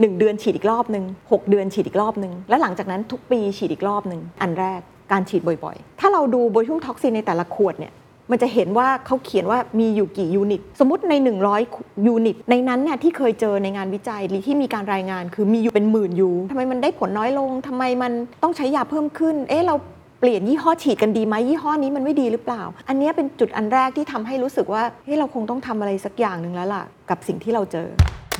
[0.00, 4.80] 1 เดือนฉีดอีกรอบหนึ่ง6 เดือนฉีดอีกรอบหนึ่งและหลังจากนั้นทุกปีฉีดอีกรอบหนึ่งอันแรก
[5.12, 7.92] การฉีดบ่อยๆ ถ้าเราดูโบทูลินัมท็อกซินในแต่ละขวดเนี่ย
[8.30, 11.14] มันจะเห็นว่าเขาเขียนว่ามีอยู่กี่ยูนิต สมมติใน
[11.60, 18.12] 100 ยูนิต ในนั้นเนี่ยที่เคยเจอในงานวิจัยหรือที่มีการรายงานคือมีอยู่เป็นหมื่นยูนิตทำไมมันได้ผลน้อยลงทำไมมัน
[18.42, 19.74] ต้องใช้ยาเพิ่มขึ้น เอ๊ะเรา
[20.20, 27.88] เปลี่ยนยี่ห้อฉีดกันดีไหมยี่ห้อนี้มันไม่ดีหรือเปล่า อันนี้เป็นจุดอันแรกที่ทำให้รู้สึกว่าเฮ้ยเราคงต้องทำอะไรสักอย่างหนึ่งแล้วล่ะ กับสิ่งที่เราเจอ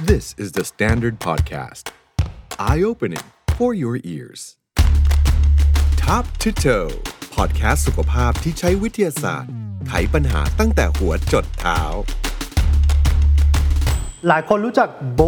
[0.07, 1.91] This is The Standard Podcast.
[2.57, 3.25] Eye opening
[3.57, 4.57] for your ears.
[5.97, 6.91] Top to Toe
[7.37, 9.53] podcast สุขภาพที่ใช้วิทยาศาสตร์
[9.89, 11.81] ไขปัญหาตั้งแต่หัวจดเท้า
[14.29, 15.23] หลายคนรู้จักโบ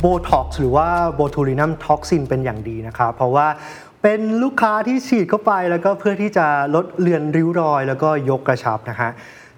[0.00, 3.46] โบท็อกซ์หรือว่าโบทูลินัมท็อกซินเป็นอย่างดีนะครับ เพราะว่า
[4.02, 9.10] เป็นลูกค้าที่ฉีดเข้าไปแล้วก็เพื่อที่จะลดเลือนริ้วรอย แล้วก็ยกกระชับนะฮะ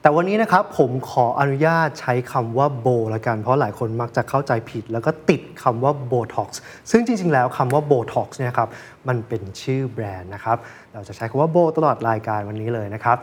[0.05, 8.69] แต่วันนี้นะครับผมขออนุญาตใช้คำว่าโบละกัน เพราะหลายคนมักจะเข้าใจผิด แล้วก็ติดคำว่าโบท็อกซ์ซึ่งจริง ๆ แล้วคำว่าโบท็อกซ์เนี่ยครับ
[9.09, 10.57] มันเป็นชื่อแบรนด์นะครับ
[10.95, 13.17] เราจะใช้คำว่าโบตลอดรายการวันนี้เลยนะครับ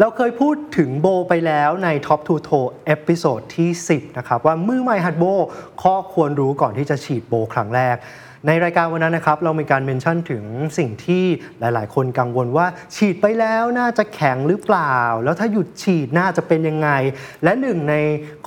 [0.00, 5.24] เราเคยพูดถึงโบไปแล้วใน Top 2 Toe เอพิโซดที่ 10 นะครับ ว่ามือใหม่หัดโบ
[5.82, 7.96] ข้อควรรู้ก่อนที่จะฉีดโบครั้งแรก
[8.46, 10.44] ในรายการวันนั้นนะครับ เรามีการ mention ถึง
[10.78, 11.24] สิ่งที่
[11.60, 16.90] หลาย ๆ คนกังวลว่า ฉีดไปแล้วน่าจะแข็งหรือเปล่า แล้วถ้าหยุดฉีดน่าจะเป็นยังไง
[17.44, 17.94] และหนึ่งใน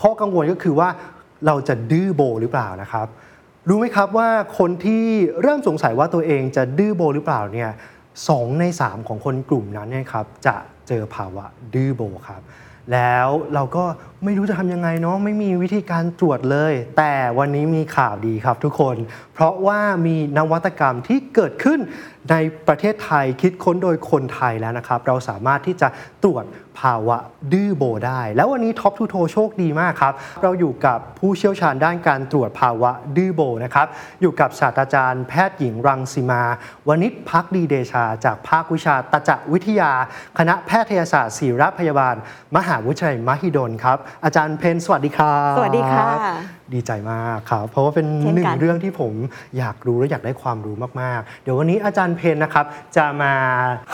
[0.01, 0.89] ข้อกังวลก็คือว่า
[1.45, 3.07] เราจะดื้อโบหรือเปล่านะครับ
[3.67, 5.05] รู้ไหมครับว่าคนที่
[5.41, 7.71] เริ่มสงสัยว่าตัวเองจะดื้อโบหรือเปล่าเนี่ย
[8.29, 10.55] สองใน3ของคนกลุ่มนั้นเนี่ยครับจะ
[10.87, 12.41] เจอภาวะดื้อโบครับ
[12.93, 13.83] แล้วเราก็
[14.23, 18.95] ไม่รู้จะทำยังไงเนาะไม่มีวิธีการตรวจเลย แต่วันนี้มีข่าวดีครับทุกคน
[19.33, 21.79] เพราะว่ามีนวัตกรรมที่เกิดขึ้น
[22.29, 22.35] ใน
[22.67, 25.87] ประเทศไทยคิดค้นโดยคนไทยแล้วนะครับ เราสามารถที่จะ
[26.23, 26.45] ตรวจ
[26.79, 27.17] ภาวะ
[27.53, 30.13] ดื้อโบได้ แล้ววันนี้ Top to Toe โชคดีมากครับ
[30.43, 33.87] เราอยู่กับผู้เชี่ยวชาญด้านการตรวจภาวะดื้อโบนะครับ
[34.21, 36.43] อยู่กับศาสตราจารย์แพทย์หญิงรังสิมา
[36.87, 39.91] วณิชภักดีเดชา จากภาควิชาตจักวิทยา
[40.37, 42.15] คณะแพทยศาสตร์ศิริราชพยาบาล
[42.55, 46.07] มหาวิทยาลัยมหิดลครับ อาจารย์เพนสวัสดีครับ สวัสดีค่ะ
[46.73, 49.13] ดีใจมากครับ เพราะว่าเป็นเช่นกัน หนึ่งเรื่องที่ผม
[49.57, 52.65] อยากรู้และอยากได้ความรู้มาก ๆ เดี๋ยววันนี้อาจารย์เพนนะครับ
[52.97, 53.33] จะมา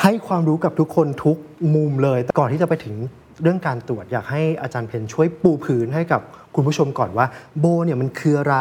[0.02, 1.38] ให้ความรู้กับทุกคนทุก
[1.76, 2.96] มุมเลย แต่ก่อนที่จะไปถึง
[3.42, 6.22] เรื่องการตรวจอยากให้อาจารย์เพนช่วยปูพื้นให้กับ
[6.56, 7.26] คุณผู้ชมก่อนว่า
[7.60, 8.58] โบเนี่ยมันคืออะไร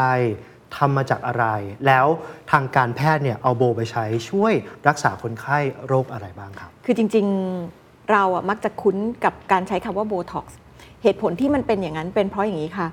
[0.77, 1.45] ทำมาจากอะไร
[1.87, 2.05] แล้ว
[2.51, 4.53] ทางการแพทย์เนี่ยเอาโบไปใช้ช่วย
[4.87, 5.57] รักษาคนไข้
[5.87, 10.57] โรคอะไรบ้างครับ คือจริงๆเราอะมักจะคุ้นกับการใช้คำว่าโบท็อกซ์
[11.03, 12.87] เหตุผลที่มันเป็นอย่างนั้นเป็นเพราะอย่างนี้ค่ะ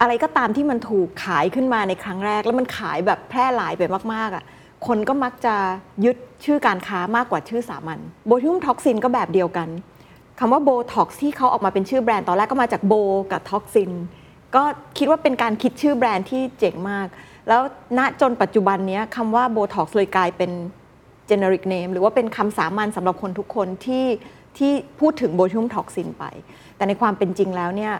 [0.00, 3.82] อะไรก็ตามที่มันถูกขายขึ้นมาในครั้งแรก แล้วมันขายแบบแพร่หลายไป
[4.14, 4.44] มากๆอะ
[4.86, 5.54] คนก็มักจะ
[6.04, 9.68] ยึดชื่อการค้ามากกว่าชื่อสามัญโบทูลินัมท็อกซินก็แบบเดียวกัน
[10.38, 12.94] คำว่าโบท็อกซ์ที่เขาออกมาเป็นชื่อแบรนด์ตอนแรกก็มาจากโบ
[13.32, 13.90] กับท็อกซิน
[14.54, 14.62] ก็
[14.98, 17.06] คิดว่าเป็นการคิดชื่อแบรนด์ที่เจ๋งมาก
[17.48, 17.60] แล้ว
[17.98, 20.50] ณจนปัจจุบันนี้คำว่าโบท็อกซ์เลยกลายเป็น
[21.30, 24.06] generic name หรือว่าเป็นคำสามัญสำหรับคนทุกคนที่
[24.58, 26.24] ที่พูดถึงโบทูลินัมท็อกซินไป
[26.76, 27.94] แต่ในความเป็นจริงแล้วเนี่ย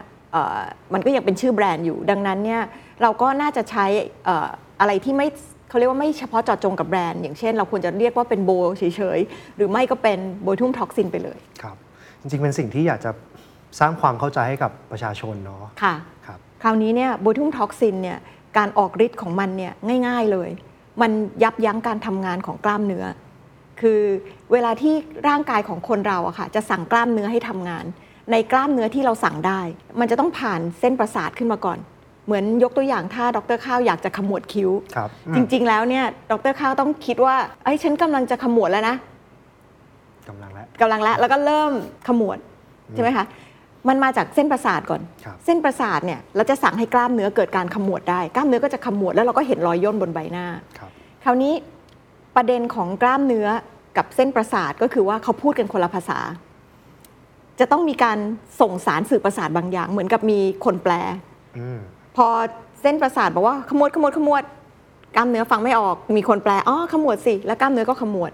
[0.93, 2.61] มันก็ยังเป็นชื่อแบรนด์อยู่ ดังนั้นเนี่ย
[3.01, 3.85] เราก็น่าจะใช้
[4.25, 4.47] เอ่อ
[4.79, 5.27] อะไรที่ไม่
[5.69, 8.83] เขาเรียกว่าไม่เฉพาะเจาะจงกับแบรนด์อย่างเช่น เราควรจะเรียกว่าเป็นโบเฉ
[9.17, 11.75] ยๆ หรือไม่ก็เป็นโบทูลินัมท็อกซินไปเลยครับ
[12.19, 13.11] จริงๆ เป็นสิ่งที่อยากจะ
[13.79, 15.95] สร้างความเข้าใจให้กับประชาชนเนาะค่ะ
[16.25, 18.17] ครับคราวนี้เนี่ยโบทูลินัมท็อกซินเนี่ย
[18.57, 19.73] การออกฤทธิ์ของมันเนี่ย
[20.07, 20.49] ง่าย ๆเลย
[21.01, 21.11] มัน
[21.43, 23.05] ยับยั้งการทำงานของกล้ามเนื้อ
[23.81, 24.01] คือ
[24.51, 24.93] เวลาที่
[25.27, 27.85] ร่างกายของคนเราอะค่ะจะสั่งกล้ามเนื้อให้ทำงาน
[28.31, 29.61] ในกล้ามเนื้อที่เราสั่งได้
[29.99, 31.79] มันจะต้องผ่านเส้นประสาทขึ้นมาก่อน
[32.25, 38.95] เหมือนยกตัวอย่างถ้าดรข้าวอยากจะขมวดคิ้ว ครับจริง ๆ แล้วเนี่ยดรข้าวต้องคิดว่าไอ้ยฉันกำลังจะขมวดแล้วนะ
[40.27, 41.73] กำลังแล้ว กำลังแล้วแล้วก็เริ่ม
[42.07, 42.37] ขมวด
[42.95, 43.25] ใช่ไหมคะ
[43.87, 50.45] มันมาจากเส้นประสาทก่อน ครับ เส้นประสาทเนี่ยเราจะสั่งให้กล้ามเนื้อเกิดการขมวดได้ กล้ามเนื้อก็จะขมวดแล้วเราก็เห็นรอยย่นบนใบหน้า
[50.77, 50.89] ครับ
[51.23, 51.53] คราวนี้
[52.35, 53.47] ประเด็นของกล้ามเนื้อ
[53.97, 56.19] กับเส้นประสาทก็คือว่าเขาพูดกันคนละภาษา
[57.59, 58.17] จะต้องมีการ
[58.61, 60.93] ส่งสารสื่อประสาทบางอย่าง เหมือนกับมีคนแปล
[61.57, 61.79] อืม
[62.17, 62.27] พอ
[62.81, 64.43] เส้นประสาทบอกว่าขมวดขมวดขมวด
[65.15, 68.31] กล้ามเนื้อฟังไม่ออก มีคนแปลอ๋อขมวดสิแล้วกล้ามเนื้อก็ขมวด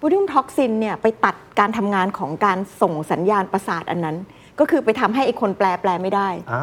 [0.00, 4.16] โบทูลินัมท็อกซินเนี่ยไปตัดการทำงานของการส่งสัญญาณประสาทอันนั้น
[4.58, 6.62] ก็คือไปทำให้ไอ้คนแปลแปลไม่ได้อ่า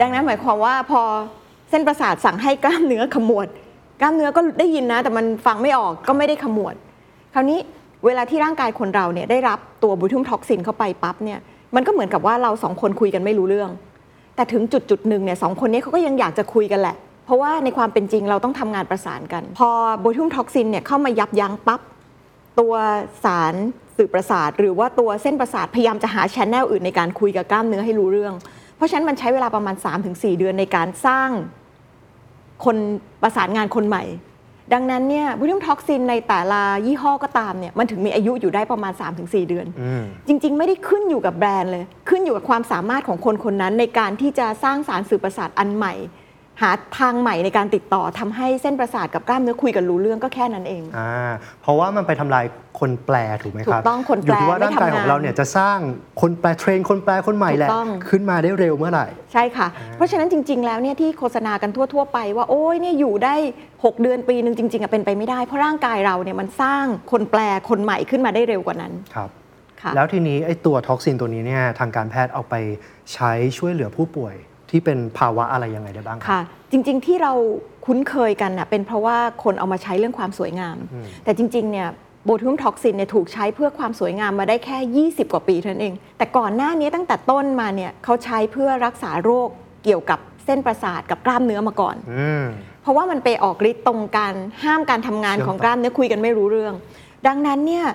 [0.00, 1.02] ดังนั้นหมายความว่าพอ
[1.70, 3.46] เส้นประสาทสั่งให้กล้ามเนื้อขมวด
[4.00, 6.74] กล้ามเนื้อก็ได้ยินนะ แต่มันฟังไม่ออกก็ไม่ได้ขมวด
[7.34, 7.58] คราวนี้
[8.06, 11.38] เวลาที่ร่างกายคนเราเนี่ยได้รับตัวโบทูลินัมท็อกซินเข้าไปปั๊บเนี่ย
[11.74, 13.70] มันก็เหมือนกับว่าเราสองคนคุยกันไม่รู้เรื่อง
[14.36, 16.96] แต่ถึงจุดจุดหนึ่งเนี่ยสองคนนี้เขาก็ยังอยากจะคุยกันแหละ
[17.26, 19.70] เพราะว่าในความเป็นจริงเราต้องทำงานประสานกัน พอ
[20.02, 21.80] โบทูลินัมท็อกซินเนี่ยเข้ามายับยั้งปั๊บ
[22.60, 22.74] ตัว
[23.24, 23.54] สาร
[23.96, 28.34] สื่อประสาท หรือว่าตัวเส้นประสาทพยายามจะหา channel อื่นในการคุยกับกล้ามเนื้อให้รู้เรื่อง
[28.76, 29.74] เพราะฉะนั้นมันใช้เวลาประมาณ
[30.06, 31.28] 3-4 เดือนในการสร้าง
[32.64, 32.76] คน
[33.22, 34.02] ประสานงานคนใหม่
[34.72, 45.94] ดังนั้นเนี่ยโบทูลินัมท็อกซินในแต่ละยี่ห้อก็ตามเนี่ยมันถึงมีอายุอยู่ได้ประมาณ 3-4 เดือนอืมจริง ๆ ไม่ได้ขึ้นอยู่กับแบรนด์เลย ขึ้นอยู่กับความสามารถของคนคนนั้นในการที่จะสร้างสารสื่อประสาทอันใหม่
[46.62, 51.10] หาทางใหม่ในการติดต่อทำให้เส้นประสาทกับกล้ามเนื้อคุยกันรู้เรื่องก็แค่นั้นเอง อ่า
[51.62, 52.44] เพราะว่ามันไปทำลาย
[52.80, 55.78] คนแปลถูกไหมครับถูกต้องคนแปลอยู่ที่ว่าร่างกายไม่ทำงานของเราเนี่ยจะสร้าง
[56.20, 63.34] คนแปล train คนแปลคนใหม่แหละ ถูกต้อง ขึ้นมาได้เร็วเมื่อไหร่ ใช่ค่ะ เพราะฉะนั้นจริง ๆ แล้วเนี่ยที่โฆษณากันทั่ว ๆ ไปว่าโอ้ยเนี่ยอยู่ได้
[63.70, 69.30] 6 เดือนปีหนึ่งจริงๆอะเป็นไปไม่ได้ เพราะร่างกายเราเนี่ยมันสร้างคนแปลคนใหม่ขึ้นมาได้เร็วกว่านั้นครับ
[69.82, 72.54] ค่ะ แล้วทีนี้ไอ้ตัวท็อกซินตัวนี้เนี่ยทางการแพทย์เอาไป
[73.14, 74.34] ใช้ช่วยเหลือผู้ป่วย
[74.74, 76.40] ที่เป็นภาวะอะไรยังไงได้บ้างครับ ค่ะ
[76.70, 77.32] จริงๆที่เรา
[77.86, 80.76] คุ้นเคยกันน่ะเป็นเพราะว่าคนเอามาใช้เรื่องความสวยงาม
[81.24, 81.88] แต่จริงๆเนี่ย
[82.24, 89.48] โบทูลินัมท็อกซินเนี่ยถูกใช้เพื่อความสวยงามมาได้แค่ 20 กว่าปีเท่านั้นเอง แต่ก่อนหน้านี้ตั้งแต่ต้นมาเนี่ยเขาใช้เพื่อรักษาโรค
[89.84, 92.44] เกี่ยวกับเส้นประสาทกับกล้ามเนื้อมาก่อน อืม
[92.82, 94.34] เพราะว่ามันไปออกฤทธิ์ตรงการ
[94.64, 96.74] ห้ามการทำงานเชื่อมของต่อกล้ามเนื้อคุยกันไม่รู้เรื่อง
[97.26, 97.86] ดังนั้นเนี่ย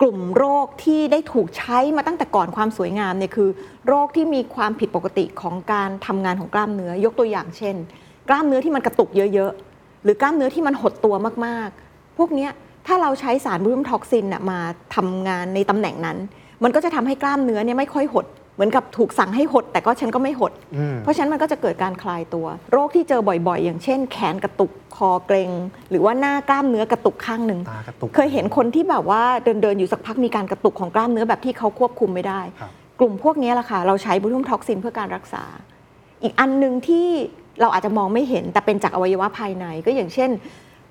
[0.00, 3.48] กลุ่มโรคที่ได้ถูกใช้มาตั้งแต่ก่อนความสวยงามเนี่ยคือ
[3.86, 7.76] โรคที่มีความผิดปกติของการทำงานของกล้ามเนื้อ ยกตัวอย่างเช่น
[8.28, 11.14] กล้ามเนื้อที่มันกระตุกเยอะๆ หรือกล้ามเนื้อที่มันหดตัว
[11.46, 12.50] มากๆ พวกเนี้ย
[12.86, 14.58] ถ้าเราใช้สารบรูมท็อกซินน่ะมา
[14.94, 16.18] ทำงานในตำแหน่งนั้น
[16.64, 25.50] มันก็จะทำให้กล้ามเนื้อเนี่ยไม่ค่อยหด เหมือนกับถูกสั่งให้หด แต่ก็ฉันก็ไม่หดอืมเพราะฉะนั้นมันก็จะเกิดการคลายตัว โรคที่เจอบ่อยๆ อย่างเช่น แขนกระตุกคอเกร็ง
[25.90, 32.70] หรือว่าหน้ากล้ามเนื้อกระตุกข้างหนึ่งตากระตุกเคยเห็นคนที่แบบว่าเดินเดินๆอยู่สักพักมีการกระตุกของกล้ามเนื้อแบบที่เขาควบคุมไม่ได้ครับ
[33.00, 35.44] กลุ่มพวกนี้แหละค่ะเราใช้โบทูลินัมท็อกซินเพื่อการรักษา
[36.22, 37.06] อีกอันหนึ่งที่
[37.60, 40.30] เราอาจจะมองไม่เห็นแต่เป็นจากอวัยวะภายใน ก็อย่างเช่น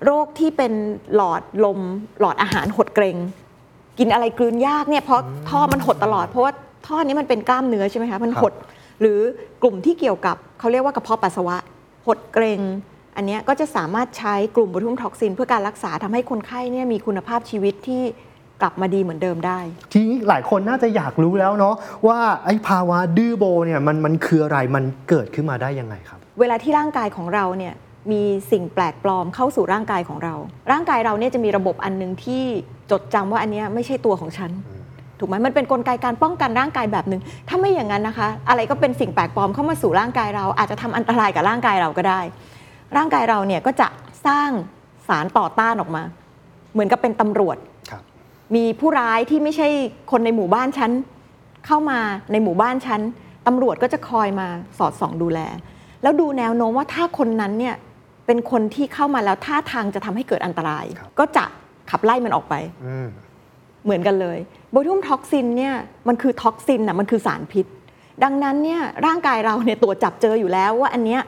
[0.04, 0.72] โรคที่เป็น
[1.14, 1.78] หลอดลม
[2.20, 3.16] หลอดอาหารหดเกร็ง
[3.98, 6.52] กินอะไรกลืนยากเนี่ยเพราะท่อมันหดตลอดเพราะว่า
[6.86, 8.52] ท่อนี้มันเป็นกล้ามเนื้อใช่ไหมคะมันครับหด
[9.00, 9.18] หรือ
[9.62, 11.56] กลุ่มที่เกี่ยวกับเขาเรียกว่ากระเพาะปัสสาวะ
[12.06, 12.60] หดเกร็ง
[13.16, 18.02] อันเนี้ยก็จะสามารถใช้กลุ่มโบทูลินัมท็อกซิน เพื่อการรักษาทำให้คนไข้เนี่ยมีคุณภาพชีวิตที่
[18.62, 19.58] กลับมาดีเหมือนเดิมได้
[19.92, 21.74] ทีนี้หลายคนน่าจะอยากรู้แล้วเนาะ
[22.06, 27.74] ว่าไอ้ภาวะดื้อโบเนี่ยมันมันคืออะไรมันเกิดขึ้นมาได้ยังไงครับ เวลาที่ร่างกายของเราเนี่ย
[28.12, 30.34] มีสิ่งแปลกปลอมเข้าสู่ร่างกายของเรา
[30.72, 32.42] ร่างกายเราเนี่ยจะมีระบบอันหนึ่งที่
[32.90, 34.50] จดจำว่าอันเนี้ยไม่ใช่ตัวของฉัน
[35.18, 42.20] ถูกไหมมันเป็นกลไกการป้องกันร่างกายแบบหนึ่งถ้าไม่อย่างนั้นนะคะ อะไรก็เป็นสิ่งแปลกปลอมเข้ามาสู่ร่างกายเรา อาจจะทำอันตรายกับร่างกายเราก็ได้
[42.96, 43.88] ร่างกายเราเนี่ยก็จะ
[44.26, 44.50] สร้าง
[45.08, 46.02] สารต่อต้านออกมา
[46.72, 47.56] เหมือนกับเป็นตำรวจ
[47.90, 48.02] ครับ
[48.54, 49.68] มีผู้ร้ายที่ไม่ใช่
[50.10, 50.90] คนในหมู่บ้านฉัน
[51.66, 52.00] เข้ามา
[52.32, 53.00] ในหมู่บ้านฉัน
[53.46, 54.46] ตำรวจก็จะคอยมา
[54.78, 55.40] สอดส่องดูแล
[56.02, 57.74] แล้วดูแนวโน้มว่าถ้าคนนั้นเนี่ย
[58.26, 61.44] เป็นคนที่เข้ามาแล้วท่าทางจะทำให้เกิดอันตรายครับก็จะ
[61.90, 62.54] ขับไล่มันออกไป
[62.86, 63.08] อืม
[63.84, 64.38] เหมือนกันเลย
[64.74, 65.74] โบทูมท็อกซินเนี่ย
[66.08, 67.66] มันคือท็อกซินนะมันคือสารพิษ
[68.24, 71.22] ดังนั้นเนี่ยร่างกายเราเนี่ยตัวจจับเจออยู่แล้วว่าอันเนี้ย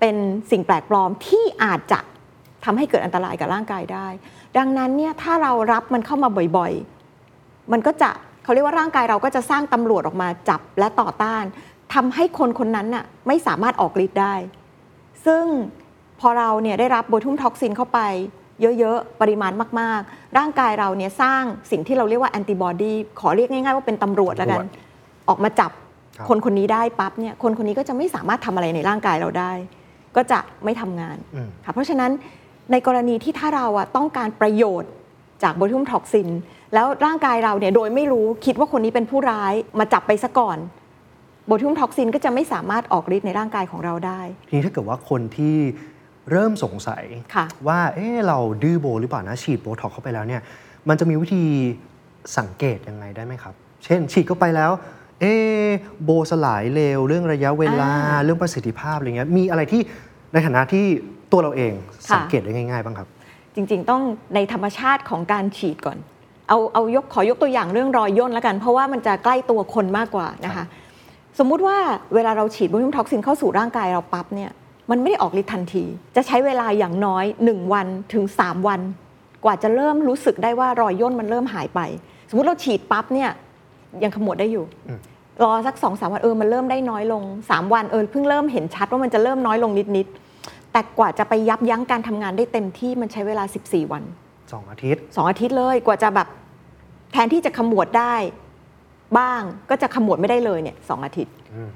[0.00, 0.16] เป็น
[0.50, 2.00] สิ่งแปลกปลอมที่อาจจะ
[2.64, 4.06] ทำให้เกิดอันตรายกับร่างกายได้
[4.58, 8.10] ดังนั้นเนี่ยถ้าเรารับมันเข้ามาบ่อยๆ มันก็จะ
[8.44, 11.44] เขาเรียกว่าร่างกายเราก็จะสร้างตำรวจออกมาจับและต่อต้าน
[11.94, 14.34] ทำให้คนคนนั้นน่ะไม่สามารถออกฤทธิ์ได้
[15.26, 15.44] ซึ่ง
[16.20, 18.00] พอเราเนี่ยได้รับ botulinum toxin เข้าไป
[18.60, 24.68] เยอะๆ ปริมาณมากๆ ร่างกายเราเนี่ยสร้างสิ่งที่เราเรียกว่าแอนติบอดีขอเรียกง่ายๆว่าเป็นตำรวจแล้วกันตำรวจ
[25.28, 25.72] ออกมาจับ
[26.16, 29.52] ครับคนคนนี้ได้ปั๊บเนี่ยคนคนนี้ก็จะไม่สามารถทำอะไรในร่างกายเราได้
[30.16, 32.10] ก็จะไม่ทำงานอืมค่ะเพราะฉะนั้น
[32.72, 34.90] ในกรณีที่ถ้าเราอะต้องการประโยชน์
[35.42, 36.28] จาก botulinum toxin
[36.74, 40.58] แล้วร่างกายเราเนี่ยโดยไม่รู้คิดว่าคนนี้เป็นผู้ร้ายมาจับไปซะก่อน
[41.46, 45.56] โบทูมท็อกซินก็จะไม่สามารถออกฤทธิ์ในร่างกายของเราได้ทีนี้ถ้าเกิดว่าคนที่
[46.30, 50.42] เริ่มสงสัยค่ะว่าเอ๊ะเราดื้อโบหรือเปล่านะฉีดโบท็อกซ์เข้าไปแล้วเนี่ย
[50.88, 51.44] มันจะมีวิธี
[52.38, 54.70] สังเกตยังไงได้ไหมครับ เช่น ฉีดเข้าไปแล้ว
[55.20, 55.68] เอ๊ะ
[56.04, 59.80] โบสลายเร็วเรื่องระยะเวลาอ่าเรื่องประสิทธิภาพอะไรเงี้ยมีอะไรที่
[60.32, 60.84] ในฐานะที่
[61.32, 61.72] ตัวเราเอง
[62.08, 63.08] ค่ะสังเกตได้ง่าย ๆ บ้างครับ
[63.54, 64.02] จริง ๆ ต้อง
[64.34, 65.98] ในธรรมชาติของการฉีดก่อน
[66.48, 70.64] เอาเอายกขอยกตัวอย่างเรื่องรอยย่นแล้วกัน เพราะว่ามันจะใกล้ตัวคนมากกว่านะคะ
[71.38, 71.76] สมมุติว่า
[72.14, 74.50] เวลาเราฉีด botulinum toxin เข้าสู่ร่างกายเราปั๊บเนี่ย
[74.90, 75.84] มันไม่ได้ออกฤทธิ์ทันที
[76.16, 78.80] จะใช้เวลาอย่างน้อย 1 วันถึง 3 วัน
[79.44, 81.80] กว่าจะเริ่มรู้สึกได้ว่ารอยย่นมันเริ่มหายไป
[82.28, 83.30] สมมติเราฉีดปั๊บเนี่ย
[84.02, 85.00] ยังขมวดได้อยู่อืม
[85.42, 94.02] รอสักสองสามวันเออมันเริ่มได้น้อยลง 3 วันเออเพิ่งเริ่มเห็นชัดว่ามันจะเริ่มน้อยลงนิดๆแต่กว่าจะไปยับยั้งการทำงานได้เต็มที่มันใช้เวลา 14 วัน
[94.42, 96.28] 2 อาทิตย์สองอาทิตย์เลยกว่าจะแบบ
[97.12, 98.14] แทนที่จะขมวดได้
[99.18, 101.70] บ้างก็จะขมวดไม่ได้เลยเนี่ยสองอาทิตย์อืม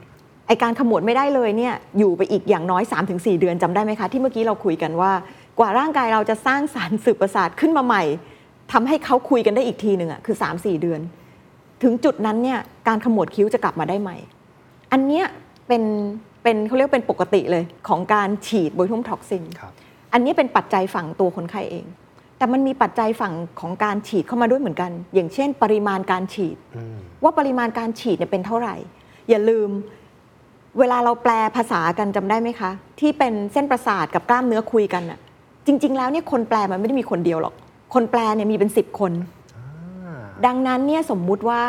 [0.46, 5.12] ไอการขมวดไม่ได้เลยเนี่ยอยู่ไปอีกอย่างน้อย 3-4 เดือนจำได้ไหมคะ ที่เมื่อกี้เราคุยกันว่า
[5.58, 8.02] กว่าร่างกายเราจะสร้างสารสื่อประสาทขึ้นมาใหม่
[8.72, 11.00] ทำให้เขาคุยกันได้อีกทีหนึ่งอะคือ 3-4 เดือน
[11.82, 14.16] ถึงจุดนั้นเนี่ยการขมวดคิ้วจะกลับมาได้ใหม่
[14.92, 15.26] อันเนี้ย
[15.68, 19.72] เป็นเป็นเขาเรียกเป็นปกติเลยของการฉีด botulinum toxin ครับ
[20.12, 21.86] อันนี้เป็นปัจจัยฝั่งตัวคนไข้เอง
[22.38, 28.76] แต่มันมีปัจจัยฝั่งของการฉีดเข้ามาด้วยเหมือนกัน อย่างเช่น ปริมาณการฉีดอืมว่าปริมาณการฉีดเนี่ยเป็นเท่าไหร่
[29.30, 29.68] อย่าลืม
[30.78, 35.18] เวลาเราแปลภาษากันจำได้ไหมคะ ที่เป็นเส้นประสาทกับกล้ามเนื้อคุยกันน่ะ
[35.66, 37.54] จริง ๆ แล้วเนี่ยคนแปลมันไม่ได้มีคนเดียวหรอก
[37.94, 39.12] คนแปลเนี่ยมีเป็นสิบคน
[39.56, 41.62] อ่าดังนั้นเนี่ยสมมุติว่า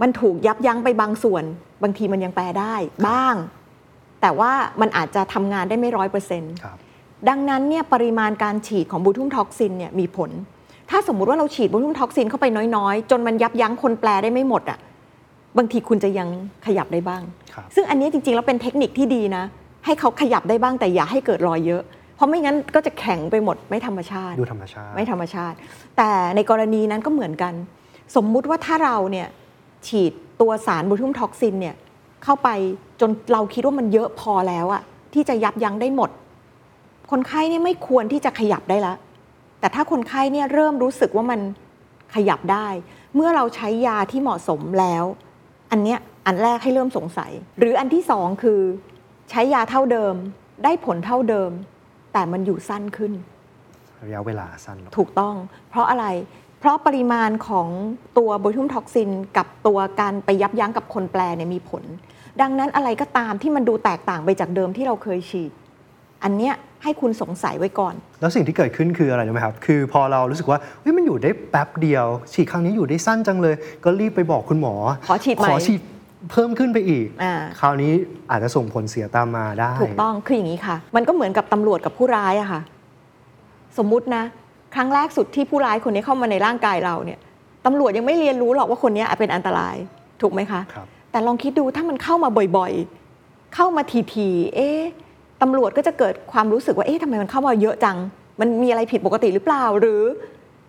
[0.00, 1.44] มันถูกยับยั้งไปบางส่วน
[1.82, 2.74] บางทีมันยังแปลได้
[3.08, 3.34] บ้าง
[4.20, 6.76] แต่ว่ามันอาจจะทำงานได้ไม่ร้อยเปอร์เซ็นต์ครับ
[7.28, 10.30] ดังนั้นเนี่ยปริมาณการฉีดของ botulinum toxin เนี่ยมีผล
[10.90, 12.46] ถ้าสมมุติว่าเราฉีด botulinum toxin เข้าไป
[12.76, 14.78] น้อยๆ จนมันยับยั้งคนแปลได้ไม่หมดอะ
[15.58, 16.28] บางทีคุณจะยัง
[16.66, 17.22] ขยับได้บ้าง
[17.54, 19.44] ครับ ซึ่งอันนี้จริงๆแล้วเป็นเทคนิคที่ดีนะ
[19.84, 21.82] ให้เขาขยับได้บ้างแต่อย่าให้เกิดรอยเยอะ
[22.16, 25.56] เพราะไม่งั้นก็จะแข็งไปหมดไม่ธรรมชาติ ดูธรรมชาติ ไม่ธรรมชาติ
[25.96, 27.54] แต่ในกรณีนั้นก็เหมือนกัน
[28.16, 29.28] สมมุติว่าถ้าเราเนี่ย
[29.86, 31.76] ฉีดตัวสาร botulinum toxin เนี่ย
[32.24, 32.48] เข้าไป
[33.00, 34.82] จนเราคิดว่ามันเยอะพอแล้วอะ
[35.14, 36.10] ที่จะยับยั้งได้หมด
[37.10, 38.94] คนไข้เนี่ยไม่ควรที่จะขยับได้ละ
[39.60, 41.40] แต่ถ้าคนไข้เนี่ยเริ่มรู้สึกว่ามัน
[42.14, 42.66] ขยับได้
[43.14, 45.04] เมื่อเราใช้ยาที่เหมาะสมแล้ว
[45.72, 48.60] อันเนี้ยอันแรกให้เริ่มสงสัย หรืออันที่สองคือ
[49.30, 50.14] ใช้ยาเท่าเดิม
[50.64, 51.50] ได้ผลเท่าเดิม
[52.12, 53.12] แต่มันอยู่สั้นขึ้น
[54.02, 55.34] ระยะเวลาสั้นลงถูกต้อง
[55.70, 56.06] เพราะอะไร
[56.60, 57.68] เพราะปริมาณของ
[58.18, 61.82] ตัว botulinum toxin กับตัวการไปยับยั้งกับคนแปลเนี่ยมีผล
[62.40, 65.52] ดังนั้นอะไรก็ตามที่มันดูแตกต่างไปจากเดิมที่เราเคยฉีด
[66.24, 74.74] อันเนี้ยให้คุณสงสัยไว้ก่อน แล้วสิ่งที่เกิดขึ้นคืออะไรรู้ไหมครับ คือพอเรารู้สึกว่าเฮ้ยมันอยู่ได้แป๊บเดียว ฉีดครั้งนี้อยู่ได้สั้นจังเลย ก็รีบไปบอกคุณหมอ
[75.08, 75.80] ขอฉีดใหม่ขอฉีด
[76.30, 77.92] เพิ่มขึ้นไปอีกอ่าคราวนี้
[78.30, 82.60] อาจจะส่งผลเสียตามมาได้ ถูกต้องคืออย่างนี้ค่ะ มันก็เหมือนกับตำรวจกับผู้ร้ายอะค่ะ
[83.78, 84.22] สมมุตินะ
[84.74, 87.18] ครั้งแรกสุดที่ผู้ร้ายคนนี้เข้ามาในร่างกายเราเนี่ย
[87.66, 89.76] ตำรวจยังไม่เรียนรู้หรอกว่าคนนี้อาจเป็นอันตราย
[90.22, 93.82] ถูกไหมคะครับแต่ลองคิดดูถ้ามันเข้ามาบ่อยๆ เข้ามา
[94.14, 94.80] ทีๆเอ๊ะ
[95.42, 97.98] ตำรวจก็จะเกิดความรู้สึกว่า เอ๊ะทำไมมันเข้ามาเยอะจัง
[98.40, 100.02] มันมีอะไรผิดปกติหรือเปล่า หรือ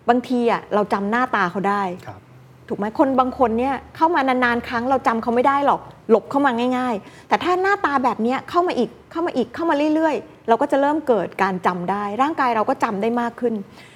[0.08, 2.20] บางทีอะเราจำหน้าตาเขาได้ครับ
[2.68, 13.54] ถูกไหมคนบางคนเนี่ยเข้ามานานๆ ครั้งเราจำเขาไม่ได้หรอก หลบเข้ามาง่าย ๆ แต่ถ้าหน้าตาแบบเนี้ยเข้ามาอีก เข้ามาอีก เข้ามาเรื่อยๆ เราก็จะเริ่มเกิดการจำได้ ร่างกายเราก็จำได้มากขึ้น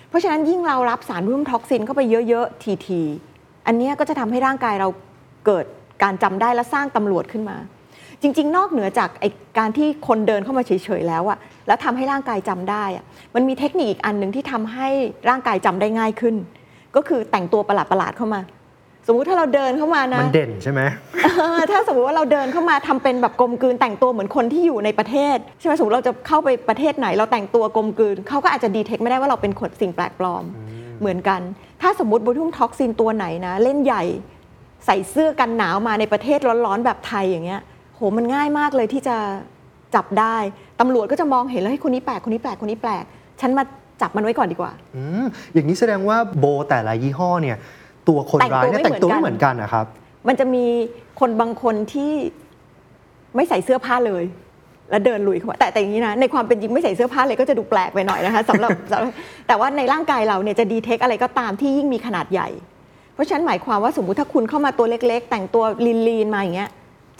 [0.08, 4.88] เพราะฉะนั้นยิ่งเรารับสารร่วมท็อกซินเข้าไปเยอะๆ ทีๆ อันเนี้ยก็จะทำให้ร่างกายเรา
[5.46, 5.64] เกิด
[6.02, 7.56] การจำได้และสร้างตำรวจขึ้นมา
[8.22, 9.24] จริง ๆ นอกเหนือจากไอ
[9.58, 14.88] การที่คนเดินเข้ามาเฉยๆแล้วอะแล้วทำให้ร่างกายจำได้อะมันมีเทคนิคอีกอันหนึ่งที่ทำให้
[15.28, 16.34] ร่างกายจำได้ง่ายขึ้น
[16.96, 18.40] ก็คือแต่งตัวประหลาดๆเข้ามา
[19.06, 20.80] สมมุติถ้าเราเดินเข้ามานะมันเด่นใช่ไหม
[21.24, 30.44] เออถ้าสมมติว่าเราเดินเข้ามาทำเป็นแบบกลมกลืนแต่งตัวเหมือนคนที่อยู่ในประเทศใช่ไหมสมมติเราจะเข้าไปประเทศไหน เราแต่งตัวกลมกลืนเขาก็อาจจะ detect ไม่ได้ว่าเราเป็นคนสิ่งแปลกปลอม
[31.00, 31.40] เหมือนกัน
[31.82, 34.02] ถ้าสมมติ botulinum toxin ตัวไหนนะ เล่นใหญ่
[34.86, 37.60] ใส่เสื้อกันหนาวมาในประเทศร้อนๆแบบไทยอย่างเงี้ย
[37.98, 39.16] โหมันง่ายมากเลยที่จะ
[39.94, 40.36] จับได้
[40.80, 43.04] ตำรวจก็จะมองเห็นแล้วเฮ้ยคนนี้แปลกคนนี้แปลกคนนี้แปลก
[43.40, 43.64] ฉันมา
[44.00, 47.56] จับมันไว้ก่อนดีกว่าอืมอย่างนี้แสดงว่าโบแต่ละยี่ห้อเนี่ย
[48.08, 49.86] ตัวคนร้ายเนี่ยแต่แต่งงตัตัววไม่ไม่เหเหมืมืออนนกักันนนะครับ
[50.28, 50.64] มันจะมี
[51.20, 52.12] คนบางคนที่
[53.36, 54.24] ไม่ใส่เสื้อผ้าเลย
[54.90, 59.12] แล้วเดินลุยเข้ามาแต่แต่อย่างนี้นะในความเป็นจริงไม่ใส่เสื้อผ้าเลยก็จะดูแปลกไปหน่อยนะคะสำหรับสำหรับ
[59.48, 62.48] แต่ว่าในร่างกายเราเนี่ยจะดีเทคอะไรก็ตามที่ยิ่งมีขนาดใหญ่
[63.14, 65.64] เพราะฉะนั้นหมายความว่าสมมุติถ้าคุณเข้ามาตัวเล็ก ๆ แต่งตัว
[66.08, 66.70] ลีนๆมาอย่างเงี้ย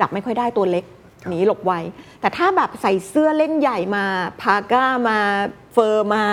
[0.01, 0.85] จับไม่ค่อยได้ตัวเล็ก
[1.29, 1.73] หนีหลบไว
[2.21, 4.05] แต่ถ้าแบบใส่เสื้อเล่นใหญ่มา
[4.41, 5.19] พาก้ามา
[5.73, 6.25] เฟอร์มา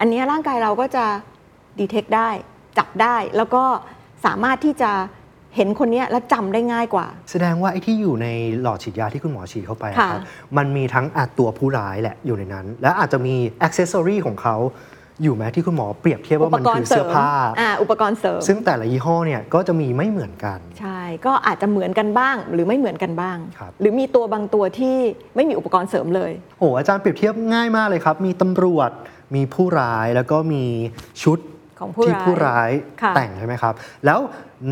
[0.00, 1.04] อันเนี้ยร่างกายเราก็จะ
[1.78, 2.28] ดีเทคได้
[2.78, 3.64] จับได้ แล้วก็
[4.24, 4.92] สามารถที่จะ
[5.56, 8.26] เห็นคนเนี้ยแล้วจำได้ง่ายกว่า แสดงว่าไอ้ที่อยู่ใน
[8.60, 10.22] หลอดฉีดยาที่คุณหมอฉีดเข้าไปอะค่ะครับ
[10.56, 14.56] มันมีทั้งอาตัวผู้ร้ายแหละอยู่ในนั้น และอาจจะมีอ c เซสซอรีของเขา
[15.22, 17.28] อยู่ไหมที่คุณหมอเปรียบเทียบว่ามันคือเสื้อผ้า
[17.60, 24.96] อ่าอุปกรณ์เสริม ซึ่งแต่ละยี่ห้อเนี่ยก็จะมีไม่เหมือนกัน ใช่ ก็อาจจะเหมือนกันบ้างหรือไม่เหมือนกันบ้างครับหรือมีตัวบางตัวที่
[25.36, 28.90] ไม่มีอุปกรณ์เสริมเลยโอ้อาจารย์เปรียบเทียบง่ายมากเลยครับ มีตำรวจ
[29.34, 30.64] มีผู้ร้ายแล้วก็มี
[31.22, 31.38] ชุด
[31.80, 32.70] ของผู้ที่ร้ายผู้ร้าย
[33.02, 33.74] ค่ะแต่งใช่ไหมครับ
[34.06, 34.18] แล้ว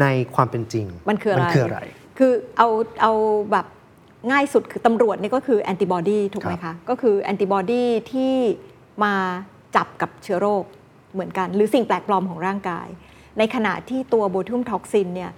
[0.01, 1.81] ในความเป็นจริงมันคืออะไรมันคืออะไร
[2.19, 2.69] คือเอา
[3.03, 3.13] เอา
[3.53, 3.67] แบบ
[4.31, 8.35] ง่ายสุดคือตำรวจนี่ก็คือแอนติบอดีถูกไหมครัคะบก็คือแอนติบอดีที่
[9.05, 9.15] มา
[9.77, 10.65] จับกับเชื้อโรค
[11.13, 12.89] เหมือนกัน หรือสิ่งแปลกปลอมของร่างกาย
[13.39, 15.31] ในขณะที่ตัว botulinum toxin เนี่ย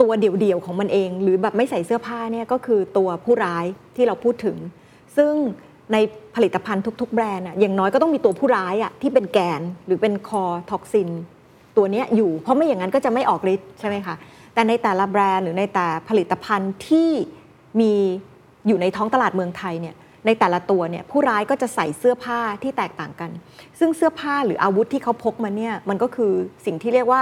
[0.00, 3.64] ตัวเดี่ยวๆของมันเอง หรือแบบไม่ใส่เสื้อผ้าเนี่ยก็คือตัวผู้ร้าย
[3.96, 4.56] ที่เราพูดถึง
[5.16, 5.32] ซึ่ง
[5.92, 5.96] ใน
[6.34, 11.10] ผลิตภัณฑ์ทุก ๆ แบรนด์อะอย่างน้อยก็ต้องมีตัวผู้ร้ายอะที่เป็นแกนหรือเป็น core toxin
[11.76, 14.14] ตัวเนี้ยอยู่ เพราะไม่อย่างนั้นก็จะไม่ออกฤทธิ์ใช่ไหมคะ
[14.54, 17.10] แต่ในแต่ละแบรนด์หรือในแต่ผลิตภัณฑ์ที่
[17.80, 17.92] มี
[18.66, 19.94] อยู่ในท้องตลาดเมืองไทยเนี่ย
[20.26, 23.30] ในแต่ละตัวเนี่ยผู้ร้ายก็จะใส่เสื้อผ้าที่แตกต่างกัน
[23.78, 26.32] ซึ่งเสื้อผ้าหรืออาวุธที่เขาพกมาเนี่ยมันก็คือ
[26.66, 27.20] สิ่งที่เรียกว่า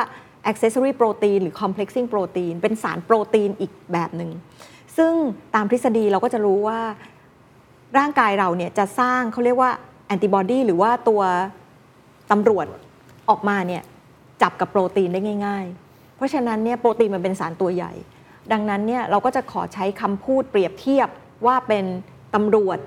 [0.51, 4.31] accessory protein หรือ complexing protein เป็นสารโปรตีนอีกแบบหนึ่ง
[4.97, 5.13] ซึ่ง
[5.55, 6.81] ตามทฤษฎีเราก็จะรู้ว่า
[7.99, 9.71] ร่างกายเราเนี่ยจะสร้างเขาเรียกว่า
[10.07, 11.23] แอนติบอดีหรือว่าตัว
[12.31, 12.67] ตำรวจ
[13.31, 13.83] ออกมาเนี่ย
[14.43, 17.93] จับกับโปรตีนได้ง่าย ๆ เพราะฉะนั้นเนี่ยโปรตีนมันเป็นสารตัวใหญ่
[18.53, 21.09] ดังนั้นเนี่ยเราก็จะขอใช้คำพูดเปรียบเทียบ
[21.47, 21.85] ว่าเป็น
[22.35, 22.79] ตำรวจ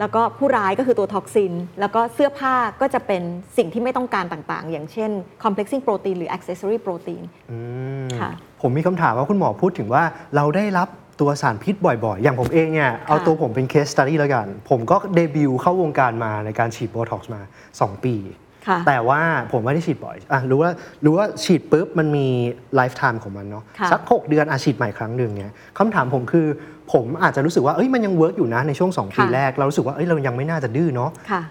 [0.00, 3.22] แล้วก็ผู้ร้ายก็คือตัว toxin แล้วก็เสื้อผ้าก็จะเป็น
[3.56, 5.10] สิ่งที่ไม่ต้องการต่างๆ อย่างเช่น
[5.44, 7.58] complexing protein หรือ accessory protein อื
[8.04, 8.30] มค่ะ
[8.62, 10.02] ผมมีคำถามว่าคุณหมอพูดถึงว่า
[10.36, 10.88] เราได้รับ
[11.20, 17.40] ตัวสารพิษบ่อยๆ อย่างผมเองเนี่ย เอาตัวผมเป็นเคส e ตั d y แล้วกัน ผมก็เดบิวต์เข้าวงการมาในการฉีดโบท็อกซ์มา
[17.76, 18.45] 2 ปีค่ะ
[18.86, 19.20] แต่ว่า
[19.52, 20.70] ผมไม่ได้ฉีดบ่อยอะรู้ว่า
[21.04, 22.26] รู้ว่าฉีดปุ๊บมันมี
[22.74, 26.46] lifetime ของมันเนาะค่ะสัก 6 เดือนอาฉีดใหม่ครั้งหนึ่งเนี่ยคำถามผมคือ
[26.92, 31.42] ผมอาจจะรู้สึกว่าเอ้ยมันยัง work อยู่นะในช่วง 2 ปีค่ะแรก เรารู้สึกว่าเอ้ยเรายังไม่น่าจะดื้อเนาะค่ะ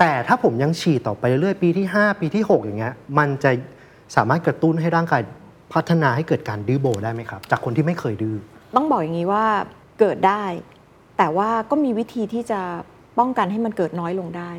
[0.00, 3.50] แต่ถ้าผมยังฉีดต่อไปเรื่อยๆปีที่ 5 ปีที่ 6 อย่างเงี้ยมันจะ
[4.16, 5.22] สามารถกระตุ้นให้ร่างกาย
[5.72, 8.36] พัฒนาให้เกิดการดื้อโบได้ไหมครับ จากคนที่ไม่เคยดื้อ
[8.76, 9.44] ต้องบอกอย่างนี้ว่า
[10.00, 10.44] เกิดได้
[11.18, 12.60] แต่ว่าก็มีวิธีที่จะ
[13.18, 14.50] ป้องกันให้มันเกิดน้อยลงได้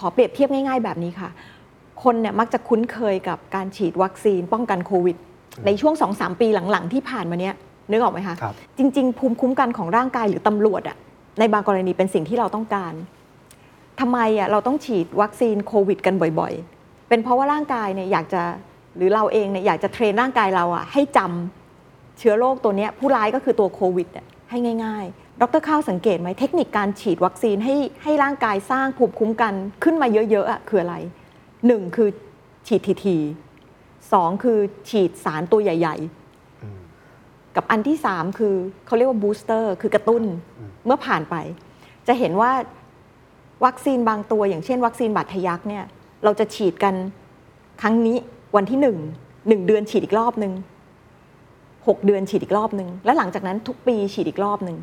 [0.00, 1.30] ขอเปรียบเทียบง่าย ๆ แบบนี้ค่ะ
[2.02, 5.16] คนเนี่ยมักจะคุ้นเคยกับการฉีดวัคซีนป้องกันโควิด
[5.66, 7.54] ในช่วง 2-3 ปีหลังๆ ที่ผ่านมาเนี้ย
[7.90, 10.96] นึกออกไหมคะครับจริง ๆ ภูมิคุ้มกันของร่างกายหรือตำรวจอะ
[11.38, 12.92] ในบางกรณีเป็นสิ่งที่เราต้องการ
[14.00, 18.42] ทำไมอะเราต้องฉีดวัคซีนโควิด กันบ่อย ๆ เป็นเพราะว่าร่างกายเนี่ยอยากจะ
[18.96, 29.54] หรือเราเองเนี่ยอยากจะเทรนร่างกายเราอะให้จำเชื้อโรคตัวเนี้ยผู้ร้ายก็คือตัวโควิดเนี่ยให้ง่ายๆ ดรข้าวสังเกตไหมเทคนิคการฉีดวัคซีนให้ให้ร่างกายสร้างภูมิคุ้มกัน
[29.84, 30.96] ขึ้นมาเยอะๆอะคืออะไร
[31.66, 32.08] หนึ่งคือ
[32.66, 34.58] ฉีดทีๆสองคือ
[34.90, 35.96] ฉีดสารตัวใหญ่
[36.76, 38.54] ๆ กับอันที่สามคือ
[38.86, 40.22] เขาเรียกว่าบูสเตอร์คือกระตุ้น
[40.86, 41.34] เมื่อผ่านไป
[42.08, 42.52] จะเห็นว่า
[43.64, 45.84] วัคซีนบางตัว อย่างเช่น วัคซีนบาดทะยักเนี่ย
[46.24, 46.94] เราจะฉีดกัน
[47.82, 48.16] ครั้งนี้
[48.56, 48.96] วันที่หนึ่ง
[49.48, 50.52] หนึ่งเดือนฉีดอีกรอบหนึ่ง
[51.28, 54.78] 6เดือนฉีดอีกรอบหนึ่งแล้วหลังจากนั้นทุกปีฉีดอีกรอบหนึ่ง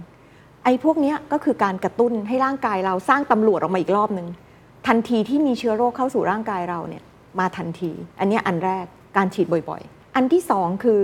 [0.65, 4.27] ไอ้พวกเนี้ยก็คือการกระตุ้นให้ร่างกายเราสร้างตำรวจออกมาอีกรอบหนึ่ง
[4.87, 7.03] ทันทีที่มีเชื้อโรคเข้าสู่ร่างกายเราเนี่ย
[7.39, 8.85] มาทันที อันเนี้ยอันแรก
[9.17, 11.01] การฉีดบ่อยๆ อันที่สองคือ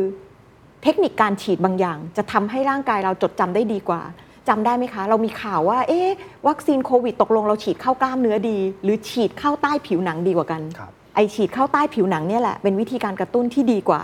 [0.84, 4.02] เทคนิคการฉีดบางอย่าง จะทำให้ร่างกายเราจดจำได้ดีกว่า
[4.50, 6.10] จำได้ไหมคะ เรามีข่าวว่า เอ๊ะ
[6.48, 14.02] วัคซีนโควิดตกลงเราฉีดเข้ากล้ามเนื้อดี หรือฉีดเข้าใต้ผิวหนังดีกว่ากันครับไอฉีดเข้าใต้ผิวหนังเนี่ยแหละเป็นวิธีการกระตุ้นที่ดีกว่า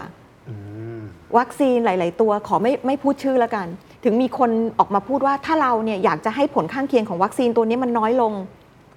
[0.49, 0.55] อื
[0.97, 0.99] ม
[1.37, 3.67] วัคซีนหลาย ๆ ตัวขอไม่ไม่พูดชื่อแล้วกัน
[4.09, 8.33] ถึงมีคนออกมาพูดว่าถ้าเราเนี่ยอยากจะให้ผลข้างเคียงของวัคซีนตัวนี้มันน้อยลง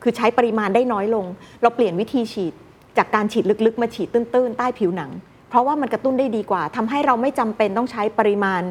[0.03, 1.25] คือใช้ปริมาณได้น้อยลง
[1.63, 2.53] เราเปลี่ยนวิธีฉีด
[2.97, 5.11] จากการฉีดลึกๆ มาฉีดตื้นๆ ใต้ผิวหนัง
[5.49, 8.63] เพราะว่ามันกระตุ้นได้ดีกว่าทำให้เราไม่จำเป็นต้องใช้ปริมาณ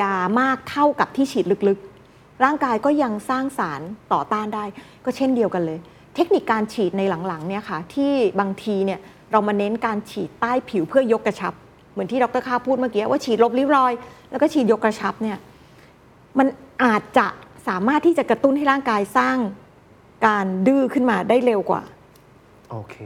[0.00, 3.80] ยามากเท่ากับที่ฉีดลึกๆ ร่างกายก็ยังสร้างสาร
[4.12, 4.64] ต่อต้านได้
[5.04, 5.78] ก็เช่นเดียวกันเลย
[6.14, 9.00] เทคนิคการฉีดในหลังๆเนี่ยค่ะที่บางทีเนี่ย
[9.32, 11.54] เรามาเน้นการฉีดใต้ผิวเพื่อยกกระชับ
[11.92, 13.92] เหมือนที่ดรข้าพูดเมื่อกี้ว่าฉีดลบริ้วรอย
[14.30, 15.38] แล้วก็ฉีดยกกระชับเนี่ย
[16.38, 16.46] มัน
[16.84, 17.26] อาจจะ
[17.68, 19.36] สามารถที่จะกระตุ้นให้ร่างกายสร้าง
[20.26, 21.82] การดื้อขึ้นมาได้เร็วกว่า
[22.70, 22.96] โอเค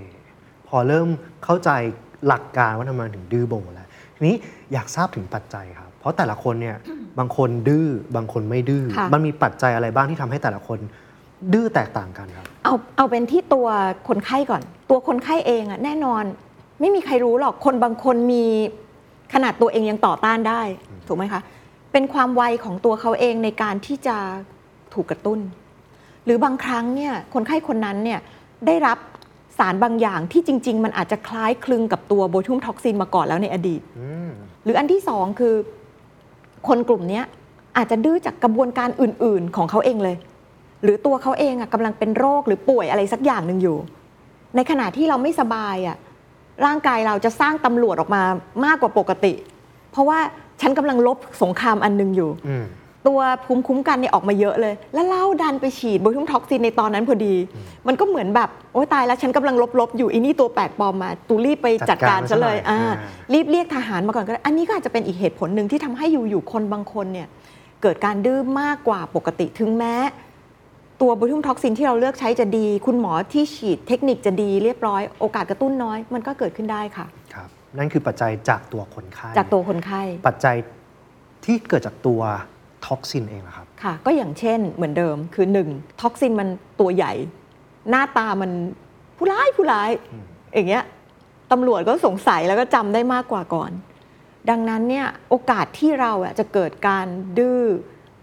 [0.69, 1.09] พอเริ่ม
[1.45, 1.71] เข้าใจ
[2.27, 4.37] หลักการว่าทำไมถึงดื้อโบแล้วทีนี้
[4.73, 6.77] อยากทราบถึงปัจจัยครับ เพราะแต่ละคนเนี่ย
[7.19, 10.79] บางคนดื้อบางคนไม่ดื้อ ค่ะ มันมีปัจจัยอะไรบ้างที่ทำให้แต่ละคน
[11.53, 13.67] ดื้อแตกต่างกันครับ เอาเอาเป็นที่ตัว
[14.09, 16.25] คนไข้ก่อน ตัวคนไข้เองอะแน่นอน
[16.81, 18.45] ไม่มีใครรู้หรอกคนบางคนมี
[19.33, 20.61] ขนาดตัวเองยังต่อต้านได้
[21.07, 21.41] ถูกไหมคะ
[21.95, 24.17] เป็นความไวของตัวเขาเองในการที่จะ
[24.95, 25.41] ถูกกระตุ้น
[26.25, 28.21] หรือบางครั้งเนี่ยคนไข้คนนั้นเนี่ย
[28.67, 28.99] ได้รับ
[29.59, 34.31] สารบางอย่างที่จริง ๆ มันอาจจะคล้ายคลึงกับตัวโบทูมท็อกซินมาก่อนแล้วในอดีตอืม
[34.65, 35.55] หรืออันที่สองคือ
[36.69, 37.25] คนกลุ่มเนี้ย
[37.77, 40.17] อาจจะดื้อจากกระบวนการอื่น ๆ ของเขาเองเลย
[40.83, 43.77] หรือตัวเขาเองอะกำลังเป็นโรคหรือป่วยอะไรสักอย่างหนึ่งอยู่
[44.57, 45.97] ในขณะที่เราไม่สบายอะ
[46.65, 48.23] ร่างกายเราจะสร้างตำรวจออกมา
[48.65, 49.33] มากกว่าปกติ
[49.93, 50.19] เพราะว่า
[50.65, 52.65] ฉันกำลังรบสงครามอันหนึ่งอยู่อืม
[53.11, 57.35] ตัวภูมิคุ้มกันเนี่ยออกมาเยอะเลย แล้วเราดันไปฉีด botulinum toxin ในตอนนั้นพอดี
[57.87, 62.95] มันก็เหมือนแบบโอ๊ยตายแล้วฉันกำลังรบๆอยู่อีนี่ตัวแปลกปลอมมา ตูรีบไปจัดการซะเลยจัดการมันซะหน่อยอ่าอ่า
[63.33, 67.29] รีบเรียกทหารมาก่อนก็ได้อันนี้ก็อาจจะเป็นอีกเหตุผลหนึ่งที่ทำให้อยู่ๆคนบางคนเนี่ย
[67.83, 69.95] เกิดการดื้อมากกว่าปกติถึงแม้
[71.01, 77.49] ตัว botulinum toxin ที่เราเลือกใช้จะดี คุณหมอที่ฉีดเทคนิคจะดีเรียบร้อย โอกาสกระตุ้นน้อย มันก็เกิดขึ้นได้ค่ะ ครับ
[77.79, 80.57] นั่นคือปัจจัยจากตัวคนไข้จากตัวคนไข้ ปัจจัย
[81.45, 82.21] ที่เกิดจากตัว
[82.87, 85.69] toxin เองเหรอครับ ค่ะ ก็อย่างเช่นเหมือนเดิมคือหนึ่ง
[86.01, 86.49] toxin มัน
[86.81, 87.13] ตัวใหญ่
[87.91, 88.51] หน้าตามัน
[89.17, 89.91] ผู้ร้ายผู้ร้าย
[90.55, 90.85] อย่างเงี้ย
[91.53, 93.71] ตำรวจก็สงสัยแล้วก็จำได้มากกว่าก่อน
[94.51, 97.07] ดังนั้นเนี่ยโอกาสที่เราอะจะเกิดการ
[97.39, 97.63] ดื้อ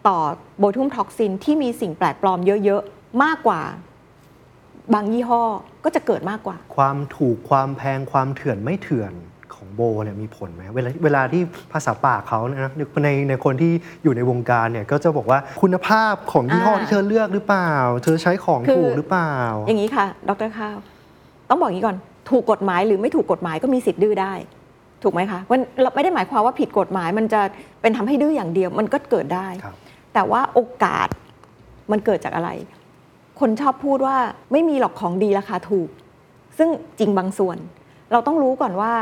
[0.07, 0.19] ต่อ
[0.59, 3.61] botulinum toxin ที่มีสิ่งแปลกปลอมเยอะๆ มากกว่า
[4.93, 5.43] บางยี่ห้อ
[5.83, 9.30] ก็จะเกิดมากกว่า ความถูกความแพงความเถื่อนไม่เถื่อนของ
[9.75, 11.41] โบเนี่ยมีผลไหมเวลาเวลาที่
[11.73, 12.71] ภาษาปากเขานะ
[13.03, 13.71] ในในคนที่
[14.03, 17.71] อยู่ในวงการเนี่ยก็จะบอกว่าคุณภาพของยี่ห้ออ่าที่เธอเลือกหรือเปล่า
[18.03, 19.33] เธอใช้ของคือถูกหรือเปล่า
[19.67, 20.77] อย่างนี้ค่ะ ดรข้าว
[21.49, 21.97] ต้องบอกอย่างนี้ก่อน
[22.29, 24.33] ถูกกฎหมายหรือไม่ถูกกฎหมายก็มีสิทธิ์ดื้อได้
[25.03, 27.41] ถูกไหมคะมันเราไม่ได้หมายความว่าผิดกฎหมาย มันจะ
[27.81, 29.75] เป็นทำให้ดื้ออย่างเดียว มันก็เกิดได้ครับ
[30.13, 31.07] แต่ว่าโอกาส
[31.91, 32.49] มันเกิดจากอะไร
[33.39, 34.17] คนชอบพูดว่า
[34.51, 35.89] ไม่มีหรอกของดีราคาถูก
[36.57, 37.57] ซึ่งจริงบางส่วน
[38.11, 38.93] เราต้องรู้ก่อนว่า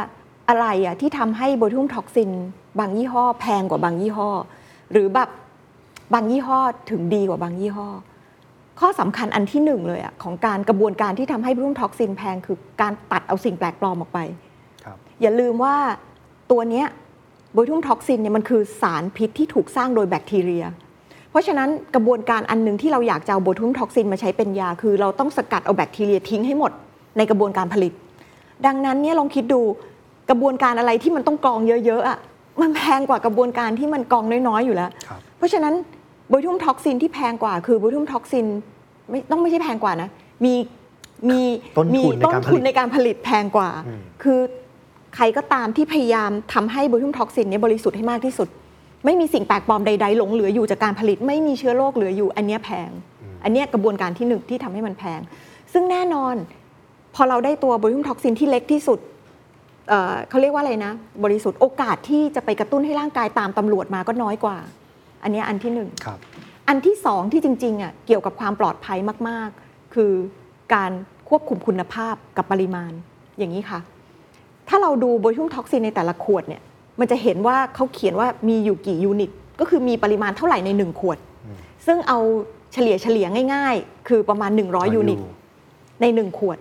[0.49, 2.31] อะไรอะที่ทำให้ botulinum toxin
[2.79, 4.29] บางยี่ห้อ แพงกว่าบางยี่ห้อ
[4.91, 5.29] หรือแบบ
[6.13, 6.59] บางยี่ห้อ
[6.89, 7.87] ถึงดีกว่าบางยี่ห้อ
[8.79, 14.19] ข้อสำคัญอันที่หนึ่งเลยอะของการกระบวนการที่ทำให้ botulinum toxin แพงคือการตัดเอาสิ่งแปลกปลอมออกไป
[14.85, 15.75] ครับอย่าลืมว่า
[16.51, 16.87] ตัวเนี้ย
[17.53, 20.65] botulinum toxin เนี่ยมันคือสารพิษที่ถูกสร้างโดยแบคทีเรีย
[21.29, 26.71] เพราะฉะนั้นกระบวนการอันหนึ่งที่เราอยากจะเอา botulinum toxin มาใช้เป็นยา คือเราต้องสกัดเอาแบคทีเรียทิ้งให้หมด
[27.17, 27.93] ในกระบวนการผลิต
[28.65, 29.61] ดังนั้นเนี่ยลองคิดดู
[30.29, 32.19] กระบวนการอะไรที่มันต้องกรองเยอะๆอะ
[32.61, 35.73] มันแพงกว่ากระบวนการที่มันกรองน้อยๆอยู่แล้วครับเพราะฉะนั้น
[36.29, 38.45] botulinum toxin ที่แพงกว่าคือ botulinum toxin
[39.09, 40.09] ไม่ต้องไม่ใช่แพงกว่านะ
[40.45, 40.53] มี
[41.29, 41.41] มี
[41.77, 44.39] ต้นมีทุนในต้นการผทุลินตในการผลิตแพงกว่าอืมคือ
[45.15, 48.47] ใครก็ตามที่พยายามทำให้ botulinum toxin เนี่ยบริสุทธิ์ให้มากที่สุด
[49.05, 52.89] ไม่มีสิ่งแปลกปลอมใดๆหลงเหลืออยู่จากการผลิต ไม่มีเชื้อโรคเหลืออยู่ อันเนี้ยแพง
[53.43, 55.19] อันเนี้ยกระบวนการที่หนึ่งที่ทำให้มันแพง
[55.73, 56.35] ซึ่งแน่นอน
[57.15, 58.99] พอเราได้ตัว botulinum toxin ที่เล็กที่สุด
[59.89, 64.57] เอ่อเขาเรียกว่าอะไรนะ บริสุทธิ์โอกาสที่จะไปกระตุ้นให้ร่างกายตามตำรวจมาก็น้อยกว่า
[65.23, 66.19] อันเนี้ยอันที่หนึ่งครับ
[66.67, 68.97] อันที่สองที่จริงๆอะเกี่ยวกับความปลอดภัย
[69.29, 70.11] มากๆ คือ
[70.73, 70.91] การ
[71.29, 72.91] ควบคุมคุณภาพกับปริมาณ
[73.37, 73.79] อย่างนี้ค่ะ
[74.69, 76.61] ถ้าเราดู botulinum toxin ในแต่ละขวดเนี่ย
[76.99, 81.17] มันจะเห็นว่าเขาเขียนว่ามีอยู่กี่ unit ก็คือมีปริมาณเท่าไหร่ใน 1 ขวด
[81.85, 82.19] ซึ่งเอา
[82.73, 85.19] เฉลี่ยเฉลี่ยง่าย ๆ คือประมาณ 100 unit
[86.01, 86.57] ในหนึ่งขวด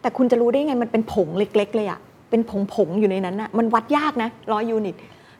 [0.00, 2.00] แต่คุณจะรู้ได้ไงมันเป็นผงเล็ก ๆ เลยอะ
[2.34, 4.94] เป็นผงๆอยู่ในนั้นอะมันวัดยากนะร้อย unit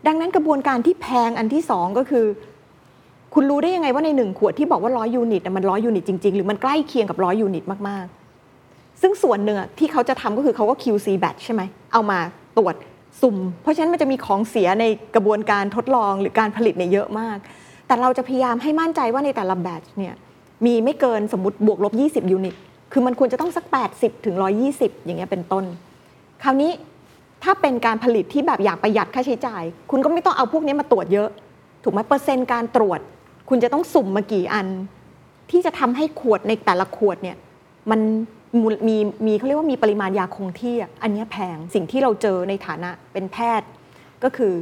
[0.07, 2.27] ดังนั้นกระบวนการที่แพงอันที่สองก็คือ
[3.35, 12.19] คุณรู้ได้ยังไงว่าในหนึ่งขวดที่บอกว่าร้อย unit มันร้อย unit จริง ๆ หรือมันใกล้เคียงกับร้อย unit มากๆ ซึ่งส่วนหนึ่งอะที่เขาจะทำก็คือเขาก็ QC batch ใช่ไหมเอามา
[12.59, 12.75] ตรวจ
[13.23, 17.39] สุ่ม เพราะฉะนั้นมันจะมีของเสียในกระบวนการทดลองหรือการผลิตเนี่ยเยอะมาก
[17.87, 20.15] แต่เราจะพยายามให้มั่นใจว่าในแต่ละ batch เนี่ย
[20.67, 22.55] มีไม่เกินสมมติบวกลบ 20 unit
[22.93, 24.37] คือมันควรจะต้องสัก 80 ถึง
[24.71, 25.65] 120 อย่างเงี้ยเป็นต้น
[26.45, 26.73] คราวนี้
[27.45, 31.29] ถ้าเป็นการผลิตที่แบบอยากประหยัดค่าใช้จ่าย คุณก็ไม่ต้องเอาพวกนี้มาตรวจเยอะ
[31.83, 33.01] ถูกไหมเปอร์เซ็นต์การตรวจ
[33.49, 34.67] คุณจะต้องสุ่มมากี่อัน
[35.51, 37.37] ที่จะทำให้ขวดในแต่ละขวดเนี่ย
[37.91, 38.01] มัน
[38.89, 43.69] มีมีเขาเรียกว่ามีปริมาณยาคงที่อันนี้แพงสิ่งที่เราเจอในฐานะเป็นแพทย์
[44.23, 44.53] ก็คือ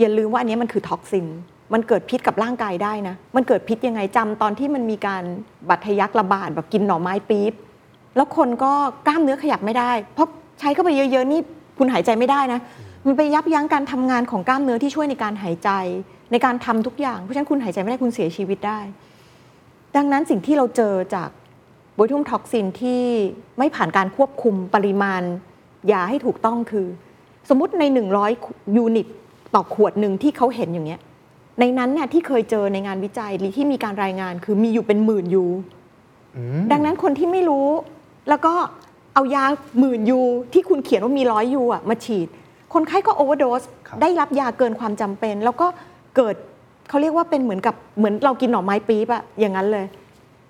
[0.00, 1.26] อย่าลืมว่าอันนี้มันคือท็อกซิน
[1.72, 5.22] มันเกิดพิษกับร่างกายได้นะ มันเกิดพิษยังไงจำตอนที่มันมีการ
[5.68, 7.52] บัตรทะยักระบาดแบบกินหน่อไม้ปี๊บ
[8.16, 8.72] แล้วคนก็
[9.06, 10.28] กล้ามเนื้อขยับไม่ได้ เพราะ
[10.62, 11.40] ใช้เข้าไปเยอะๆนี่
[11.78, 12.60] คุณหายใจไม่ได้นะ
[13.06, 15.70] มันไปยับยั้งการทำงานของกล้ามเนื้อที่ช่วยในการหายใจ
[16.32, 18.80] ในการทำทุกอย่าง เพราะฉะนั้นคุณหายใจไม่ได้คุณเสียชีวิตได้
[19.96, 21.30] ดังนั้นสิ่งที่เราเจอจาก
[21.94, 23.02] botulinum toxin ที่
[23.58, 25.22] ไม่ผ่านการควบคุมปริมาณ
[25.92, 26.86] ยาให้ถูกต้องคือ
[27.48, 27.84] สมมุติใน
[28.30, 29.06] 100 unit
[29.54, 31.00] ต่อขวดหนึ่งที่เขาเห็นอย่างเงี้ย
[31.60, 35.44] ในนั้นเนี่ยที่เคยเจอในงานวิจัยหรือที่มีการรายงานคือมีอยู่เป็นหมื่นยู
[36.36, 37.68] อืมดังนั้นคนที่ไม่รู้
[38.28, 38.54] แล้วก็
[39.14, 39.44] เอายา
[39.78, 40.20] หมื่นยู
[40.52, 42.28] ที่คุณเขียนว่ามีร้อยยูอะมาฉีด
[42.74, 45.66] คนไข้ก็โอเวอร์โดสครับได้รับยาเกินความจำเป็น แล้วก็
[46.16, 46.34] เกิด
[46.88, 49.86] เขาเรียกว่าเป็นเหมือนกับเหมือนเรากินหน่อไม้ปี๊บอะอย่างนั้นเลย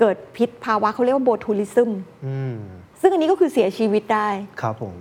[0.00, 1.90] เกิดพิษภาวะเขาเรียกว่าโบทูลิซึม
[2.26, 2.54] อืม
[3.00, 4.28] ซึ่งอันนี้ก็คือเสียชีวิตได้
[4.60, 4.94] ครับผม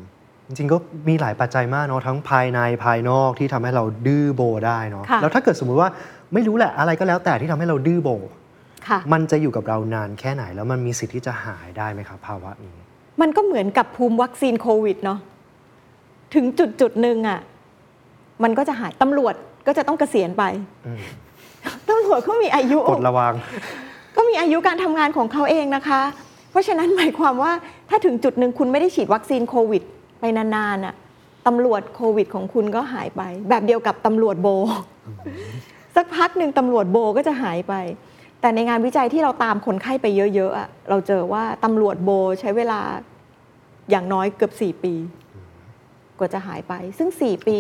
[0.48, 0.78] จริงๆก็
[1.10, 5.90] มีหลายปัจจัยมากเนาะทั้งภายในภายนอกที่ทำให้เราดื้อโบได้เนาะค่ะแล้วถ้าเกิดสมมุติว่า
[6.34, 8.10] ไม่รู้แหละอะไรก็แล้วแต่ที่ทำให้เราดื้อโบ
[8.88, 12.78] ค่ะมันจะอยู่กับเรานานแค่ไหน แล้วมันมีสิทธิ์ที่จะหายได้ไหมครับภาวะนี้
[13.22, 15.20] มันก็เหมือนกับภูมิวัคซีนโควิดเนาะ
[16.34, 17.40] ถึงจุดจุดๆหนึ่งอะ
[18.44, 19.34] มันก็จะหายตำรวจ
[19.68, 20.44] ก็จะต้องเกษียณไป
[20.86, 21.00] อืม
[21.90, 23.34] ตำรวจเขามีอายุกดระวัง
[24.16, 26.02] ก็มีอายุการทำงานของเขาเองนะคะ
[26.52, 27.52] เพราะฉะนั้นหมายความว่า
[27.90, 29.84] ถ้าถึงจุดหนึ่งคุณไม่ได้ฉีดวัคซีนโควิด
[30.20, 30.46] ไปนา
[30.76, 30.96] นๆน่ะ
[31.48, 34.48] ตำรวจโควิดของคุณก็หายไป แบบเดียวกับตำรวจโบ
[35.96, 37.74] สักพักหนึ่งตำรวจโบก็จะหายไป
[38.42, 42.80] แต่ในงานวิจัยที่เราตามคนไข้ไปเยอะๆเราเจอว่าตำรวจโบใช้เวลา
[43.90, 44.94] อย่างน้อยเกือบ 4 ปี
[46.18, 47.58] กว่าจะหายไป ซึ่ง 4 ปี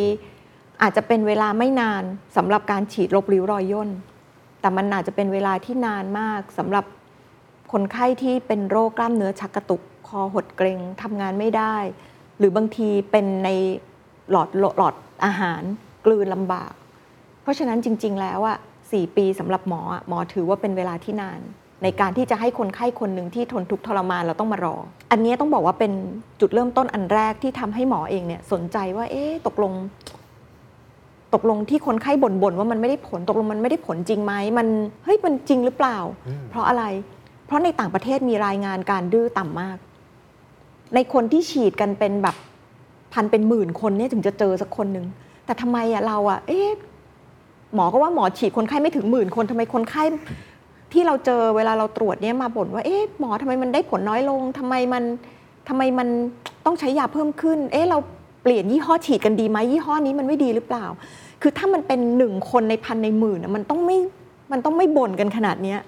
[0.82, 2.04] อาจจะเป็นเวลาไม่นาน
[2.38, 3.89] สำหรับการฉีดลบริ้วรอยย่น
[4.62, 6.86] แต่มันอาจจะเป็นเวลาที่นานมากสำหรับ
[7.72, 11.76] คนไข้ที่เป็นโรคกล้ามเนื้อชักกระตุก คอหดเกร็งทำงานไม่ได้
[12.38, 13.50] หรือบางทีเป็นใน
[14.32, 15.62] หลอดหลอดอาหาร
[16.06, 16.74] กลืนลำบาก
[17.41, 18.58] เพราะฉะนั้นจริง ๆ แล้วอะ
[18.91, 21.39] สี่ปีสำหรับหมออะหมอถือว่าเป็นเวลาที่นาน
[21.84, 24.75] ในการที่จะให้คนไข้คนหนึ่งที่ทนทุกข์ทรมานเราต้องมารอ
[25.12, 25.91] อันนี้ต้องบอกว่าเป็น
[26.39, 29.73] จุดเริ่มต้นอันแรกที่ทำให้หมอเองเนี่ยสนใจว่า เอ๊ะตกลง
[31.34, 34.67] ตกลงที่คนไข้บ่นๆว่ามันไม่ได้ผลตกลงมันไม่ได้ผลจริงไหมมัน
[35.06, 36.84] เฮ้ยมันจริงหรือเปล่าอืมเพราะอะไร
[37.45, 39.77] เพราะในต่างประเทศมีรายงานการดื้อต่ำมาก
[40.95, 42.36] ในคนที่ฉีดกันเป็นแบบ
[43.13, 45.06] พันเป็นหมื่นคนเนี่ยถึงจะเจอสักคนหนึ่ง
[45.45, 46.69] แต่ทำไมอะเราอะเอ๊ะ
[47.75, 50.03] หมอก็ว่าหมอฉีดคนไข้ไม่ถึงหมื่นคนทำไมคนไข้
[50.93, 55.03] ที่เราเจอเวลาเราตรวจเนี่ยมาบ่นว่าเอ๊ะหมอทำไมมันได้ผลน้อยลงทำไมมัน
[55.69, 56.07] ทำไมมัน
[56.65, 57.97] ต้องใช้ยาเพิ่มขึ้น เอ๊ะเรา
[58.43, 60.86] เปลี่ยนยี่ห้อฉีดกันดีไหมยี่ห้อนี้มันไม่ดีหรือเปล่า
[61.41, 63.97] คือถ้ามันเป็นหนึ่งคนในพันในหมื่นอะมันต้องไม่
[64.51, 65.79] มันต้องไม่บ่นกันขนาดเนี้ย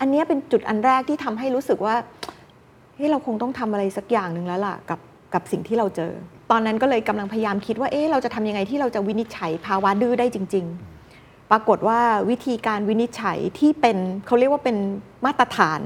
[0.00, 1.94] อันนี้เป็นจุดอันแรกที่ทำให้รู้สึกว่า
[2.94, 5.00] เฮ้ยเราคงต้องทำอะไรสักอย่างหนึ่งแล้วล่ะกับ
[5.34, 6.12] กับสิ่งที่เราเจอ
[6.50, 10.99] ตอนนั้นก็เลยกำลังพยายามคิดว่าเอ๊ะเราจะทำยังไงที่เราจะวินิจฉัยภาวะดื้อได้จริง ๆ
[11.50, 14.76] ปรากฏว่าวิธีการวินิจฉัยที่เป็นเขาเรียกว่าเป็น
[15.24, 15.80] มาตรฐาน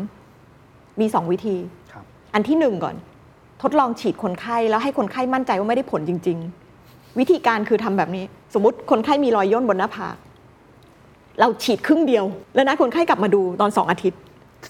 [1.00, 1.56] มีสองวิธี
[1.92, 2.96] ครับอันที่หนึ่งก่อน
[3.62, 6.38] ทดลองฉีดคนไข้แล้วให้คนไข้มั่นใจว่าไม่ได้ผลจริง
[6.78, 8.24] ๆ วิธีการคือทำแบบนี้
[8.54, 10.16] สมมติคนไข้มีรอยย่นบนหน้าผาก
[11.40, 12.24] เราฉีดครึ่งเดียว
[12.54, 14.20] แล้วนะคนไข้กลับมาดูตอนสองอาทิตย์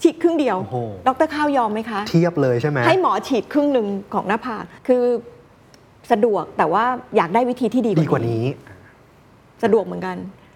[0.03, 0.77] ฉีดครึ่งเดียวโอ้โห
[1.07, 5.03] ดรข้าวยอมไหมคะ เทียบเลยใช่ไหมให้หมอฉีดครึ่งหนึ่งของหน้าผากคือ
[6.11, 6.83] สะดวกแต่ว่า
[7.15, 8.45] อยากได้วิธีที่ดีดีกว่านี้
[9.63, 10.15] สะดวกเหมือนกัน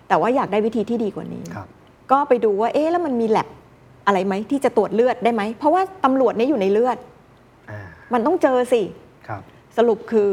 [0.09, 1.67] แต่ว่าอยากได้วิธีที่ดีกว่านี้ ครับ
[2.11, 3.47] ก็ไปดูว่าเอ๊ะแล้วมันมีแลบ
[4.05, 6.97] อะไรไหมที่จะตรวจเลือดได้ไหม เพราะว่าตำรวจเนี่ยอยู่ในเลือด
[7.69, 7.79] อ่า
[8.13, 8.81] มันต้องเจอสิ
[9.27, 9.41] ครับ
[9.77, 10.31] สรุปคือ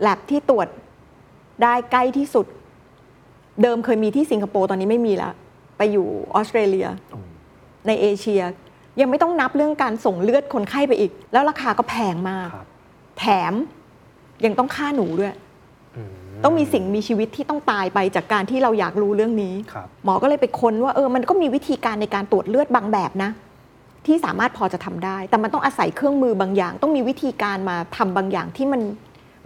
[0.00, 0.68] แลบที่ตรวจ
[1.62, 2.46] ได้ใกล้ที่สุด
[3.62, 5.32] เดิมเคยมีที่สิงคโปร์ตอนนี้ไม่มีแล้ว
[5.76, 7.18] ไปอยู่ออสเตรเลีย โอ้
[7.86, 8.42] ในเอเชีย
[9.00, 12.66] ยังไม่ต้องนับเรื่องการส่งเลือดคนไข้ไปอีก แล้วราคาก็แพงมาก ครับ
[13.18, 13.52] แถม
[14.44, 15.36] ยังต้องฆ่าหนูด้วยอืม
[16.44, 23.30] ต้องมีสิ่งมีชีวิตที่ต้องตายไปจากการที่เราอยากรู้เรื่องนี้ ครับ หมอก็เลยไปค้นว่าเออมันก็มีวิธีการในการตรวจเลือดบางแบบนะ
[24.06, 28.82] ที่สามารถพอจะทำได้ แต่มันต้องอาศัยเครื่องมือบางอย่าง ต้องมีวิธีการมาทำบางอย่างที่มัน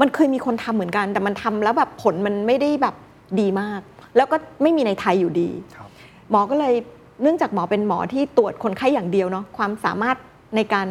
[0.00, 2.94] มันเคยมีคนทำเหมือนกัน แต่มันทำแล้วแบบผลมันไม่ได้แบบ
[3.40, 3.80] ดีมาก
[4.16, 5.88] แล้วก็ไม่มีในไทยอยู่ดี ครับ
[6.30, 6.74] หมอก็เลย
[7.22, 10.16] เนื่องจากหมอเป็นหมอที่ตรวจคนไข้อย่างเดียวเนาะความสามารถ
[10.56, 10.86] ในการ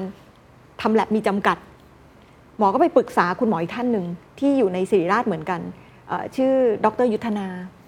[0.81, 1.57] ทำแลบมีจำกัด
[2.57, 4.05] หมอก็ไปปรึกษาคุณหมออีกท่านหนึ่ง
[4.39, 5.84] ที่อยู่ในศิริราชเหมือนกันเอ่อ
[6.35, 6.53] ชื่อ
[6.85, 7.47] ดรยุทธนา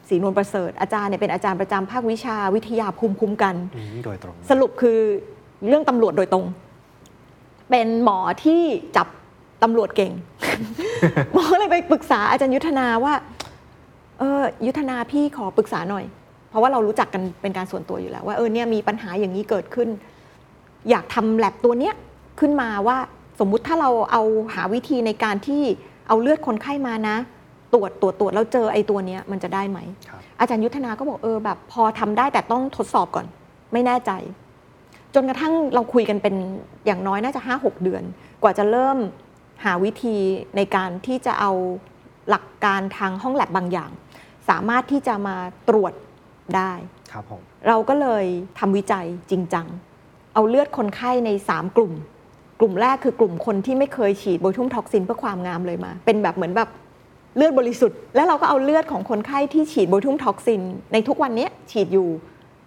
[0.09, 4.99] ศรีนวลประเสริฐอาจารย์เนี่ยเป็นอาจารย์ประจำภาควิชาวิทยาภูมิคุ้มกันอืมโดยตรง สรุปคือ
[5.67, 6.45] เรื่องตำรวจโดยตรง
[7.69, 8.61] เป็นหมอที่
[8.97, 9.07] จับ
[9.63, 10.11] ตำรวจเก่ง
[11.33, 13.13] หมอเลยไปปรึกษาอาจารย์ยุทธนาว่า
[14.19, 16.05] เออยุทธนาพี่ขอปรึกษาหน่อย
[16.49, 19.89] เพราะว่าเรารู้จักกันเป็นการส่วนตัวอยู่แล้ว ว่าเออเนี่ยมีปัญหาอย่างนี้เกิดขึ้น
[20.89, 21.95] อยากทำแลบตัวเนี้ย
[22.39, 22.97] ขึ้นมาว่า
[23.39, 25.63] สมมุติถ้าเราเอาหาวิธีในการที่
[26.07, 27.17] เอาเลือดคนไข้มานะ
[27.73, 33.25] ตรวจตรวจตรวจแล้วเจอไอ้ตัวเนี้ยมันจะได้ไหมครับอาจารย์ยุทธนาก็บอกเออแบบ พอทำได้แต่ต้องทดสอบก่อน
[33.73, 34.11] ไม่แน่ใจ
[35.15, 36.35] จนกระทั่งเราคุยกันเป็น
[36.85, 38.03] อย่างน้อยน่าจะ 5 6 เดือน
[38.43, 38.97] กว่าจะเริ่ม
[39.63, 40.17] หาวิธี
[40.55, 41.51] ในการที่จะเอา
[42.29, 43.91] หลักการทางห้องแลบบางอย่าง
[44.49, 45.35] สามารถที่จะมา
[45.69, 45.93] ตรวจ
[46.55, 46.71] ได้
[47.11, 48.25] ครับผมเราก็เลย
[48.59, 49.67] ทำวิจัยจริงจัง
[50.33, 51.93] เอาเลือดคนไข้ใน 3 กลุ่ม
[52.59, 56.69] กลุ่มแรกคือกลุ่มคนที่ไม่เคยฉีด botulinum toxin เพื่อความงามเลยมา เป็นแบบเหมือนแบบ
[57.37, 60.61] เลือดบริสุทธิ์ แล้วเราก็เอาเลือดของคนไข้ที่ฉีด botulinum toxin
[60.93, 62.09] ในทุกวันนี้ฉีดอยู่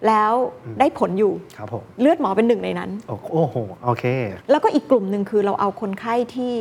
[0.06, 0.32] แล้ว
[0.78, 4.04] ได้ผลอยู่ครับผมเลือดหมอเป็นหนึ่งในนั้น โอ้โอ้โหโอเค
[4.50, 6.52] แล้วก็อีกกลุ่มหนึ่งคือเราเอาคนไข้ที่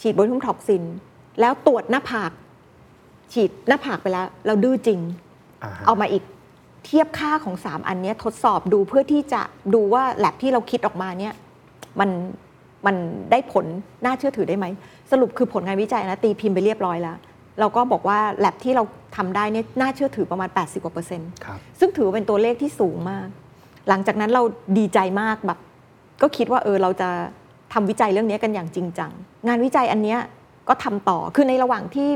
[0.00, 0.82] ฉีดโบทูมท็อกซิน
[1.40, 2.32] แล้วตรวจหน้าผาก
[3.32, 5.00] ฉีดหน้าผากไปแล้ว เราดื้อจริง
[5.62, 6.22] อ่าฮะเอามาอีก
[6.86, 9.40] เทียบค่าของ 3 อันเนี้ยทดสอบดูเพื่อที่จะ
[9.74, 11.34] ดูว่าแลบที่เราคิดออกมาเนี่ย
[12.00, 12.10] มัน
[12.86, 12.96] มัน
[13.30, 13.66] ได้ผล
[14.04, 14.66] น่าเชื่อถือได้ไหม
[15.10, 17.16] สรุปคือผลงานวิจัยนะตีพิมพ์ไปเรียบร้อยแล้ว
[17.60, 18.82] เราก็บอกว่าแลบที่เรา
[19.16, 23.28] ทำได้เนี่ยน่าเชื่อถือประมาณ 80กว่าเปอร์เซ็นต์ครับซึ่งถือว่าเป็นตัวเลขที่สูงมาก
[23.88, 24.42] หลังจากนั้นเรา
[24.78, 25.58] ดีใจมากแบบ
[26.22, 27.08] ก็คิดว่าเออเราจะ
[27.72, 29.10] ทำวิจัยเรื่องนี้กันอย่างจริงจัง
[29.48, 30.20] งานวิจัยอันเนี้ย
[30.68, 32.10] ก็ทำต่อ คือในระหว่างที่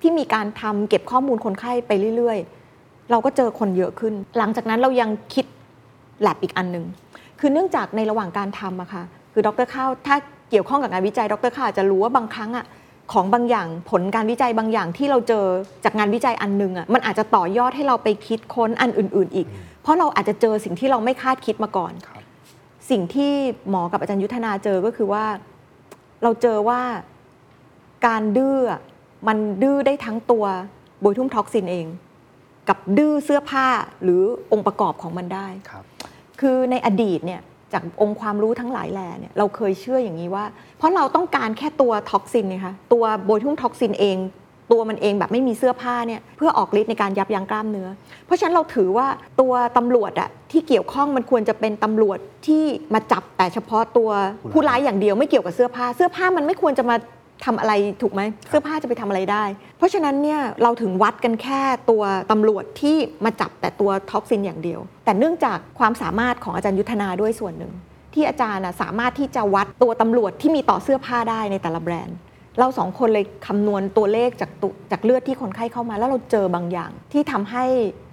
[0.00, 5.46] ที่มีการทำเก็บข้อมูลคนไข้ไปเรื่อยๆ เราก็เจอคนเยอะขึ้น หลังจากนั้นเรายังคิด
[6.22, 6.84] แลบอีกอันหนึ่ง
[7.40, 10.16] คือเนื่องจากในระหว่างการทำอะค่ะ คือดรข้าวถ้า
[10.50, 12.66] เกี่ยวข้องกับงานวิจัยดรข้าวอาจจะรู้ว่าบางครั้งอะ
[13.12, 15.44] ของบางอย่างผลการวิจัยบางอย่างที่เราเจอ
[15.84, 19.46] จากงานวิจัยอันหนึงอะมันอาจจะต่อยอดให้เราไปคิดค้นอันอื่น ๆ อีก
[19.82, 22.22] เพราะเราอาจจะเจอสิ่งที่เราไม่คาดคิดมาก่อนครับ
[22.90, 23.32] สิ่งที่
[23.70, 25.24] หมอกับอาจารย์ยุทธนาเจอก็คือว่า
[26.22, 26.80] เราเจอว่า
[28.06, 28.80] การดื้ออะ
[29.28, 30.44] มันดื้อได้ทั้งตัว
[31.00, 31.86] โบยทุ่มท็อกซินเอง
[32.68, 33.66] กับดื้อเสื้อผ้า
[34.02, 35.84] หรือองค์ประกอบของมันได้ครับ
[36.40, 37.40] คือในอดีตเนี่ย
[37.74, 40.44] จากองค์ความรู้ทั้งหลายแหล่เนี่ยเราเคยเชื่ออย่างนี้ว่า
[40.78, 44.18] เพราะเราต้องการแค่ตัว toxin นะคะตัว botulinum toxin เอง
[44.72, 47.88] ตัวมันเองแบบไม่มีเสื้อผ้าเนี่ยเพื่อออกฤทธิ์ในการยับยั้งกล้ามเนื้อ
[48.26, 49.06] เพราะฉะนั้นเราถือว่า
[49.40, 54.10] ตัวตำรวจอะที่เกี่ยวข้องมันควรจะเป็นตำรวจที่มาจับแต่เฉพาะตัว
[54.52, 56.96] ผู้ร้ายอย่างเดียวไม่เกี่ยวกับเสื้อผ้า เสื้อผ้ามันไม่ควรจะมา
[57.44, 59.44] ทำอะไรถูกไหมเสื้อผ้าจะไปทำอะไรได้
[59.78, 67.72] เพราะฉะนั้นเนี่ยเราถึงวัดกันแค่ตัวตำรวจที่มาจับแต่ตัวท็อกซินอย่างเดียว แต่เนื่องจากความสามารถของอาจารย์ยุทธนาด้วยส่วนหนึ่ง
[68.14, 72.16] ที่อาจารย์น่ะสามารถที่จะวัดตัวตำรวจที่มีต่อเสื้อผ้าได้ในแต่ละแบรนด์
[72.58, 77.64] เราสองคนเลยคำนวณตัวเลขจากตุจากเลือดที่คนไข้เข้ามา แล้วเราเจอบางอย่าง ที่ทำให้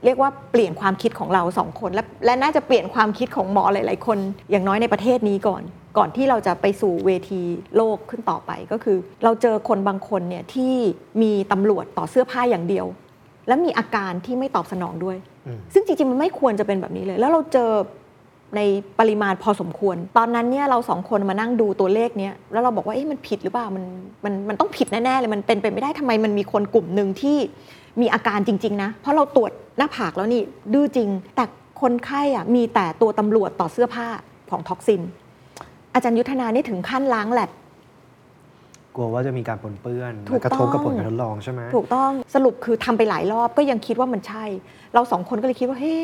[0.06, 4.18] เรียกว่าเปลี่ยนความคิดของเราสองคน และและน่าจะเปลี่ยนความคิดของหมอหลาย ๆ คน
[4.52, 5.64] อย่างน้อยในประเทศนี้ก่อน
[5.98, 7.42] ก่อนที่เราจะไปสู่เวที
[7.76, 10.74] โลกขึ้นต่อไปก็คือ เราเจอคนบางคนเนี่ยที่
[11.22, 12.86] มีตำรวจต่อเสื้อผ้าอย่างเดียว
[13.48, 17.72] และมีอาการที่ไม่ตอบสนองด้วยอืมซึ่งจริง ๆ มันไม่ควรจะเป็นแบบนี้เลย แล้วเราเจอ
[18.56, 18.62] ใน
[19.00, 23.84] ปริมาณพอสมควร ตอนนั้นเนี่ยเราสองคนมานั่งดูตัวเลขเนี้ยแล้วเราบอกว่าเอ๊ะมันผิดหรือเปล่ามัน
[24.24, 27.38] มันมันต้องผิดแน่ๆเลยมันเป็นไปไม่ได้ทำไมมันมีคนกลุ่มหนึ่งที่
[28.02, 30.42] มีอาการจริง ๆ นะ เพราะเราตรวจหน้าผากแล้วนี่
[30.74, 31.44] ดื้อจริง แต่
[31.82, 34.08] คนไข้อะมีแต่ตัวตำรวจต่อเสื้อผ้า
[34.52, 35.02] ของท็อกซิน
[35.94, 37.50] อาจารย์ยุทธนานี่ถึงขั้นล้างแลบ
[38.96, 44.46] กลัวว่าจะมีการปนเปื้อนถูกและกระทบกับต้องผลการทดลองใช่ไหมถูกต้องสรุปคือทำไปหลายรอบก็ยังคิดว่ามันใช่
[44.94, 45.96] เราสองคนก็เลยคิดว่าเฮ้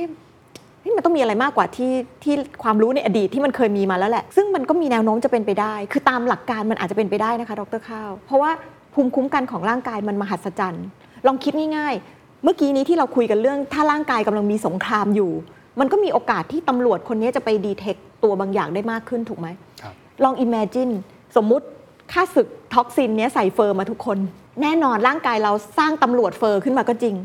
[0.88, 8.52] ยเฮ้ยมันต้องมีอะไรมากกว่าที่ที่ความรู้ในอดีตที่มันเคยมีมาแล้วแหละ ซึ่งมันก็มีแนวโน้มจะเป็นไปได้ คือตามหลักการมันอาจจะเป็นไปได้นะคะ ดรข้าว เพราะว่า
[8.93, 10.86] ภูมิคุ้มกันของร่างกายมันมหัศจรรย์
[11.28, 15.32] ลองคิดง่ายๆ เมื่อกี้นี้ที่เราคุยกันเรื่อง ถ้าร่างกายกำลังมีสงครามอยู่
[15.80, 19.47] มันก็มีโอกาสที่ตำรวจคนนี้จะไป detect ตัวบางอย่างได้มากขึ้นถูกไหม
[19.82, 20.93] ครับลอง imagine
[21.36, 21.65] สมมุติ
[22.12, 24.17] ข้าศึก toxin เนี้ยใส่ fur มาทุกคน
[24.62, 27.15] แน่นอนร่างกายเราสร้างตำรวจ fur ขึ้นมาก็จริง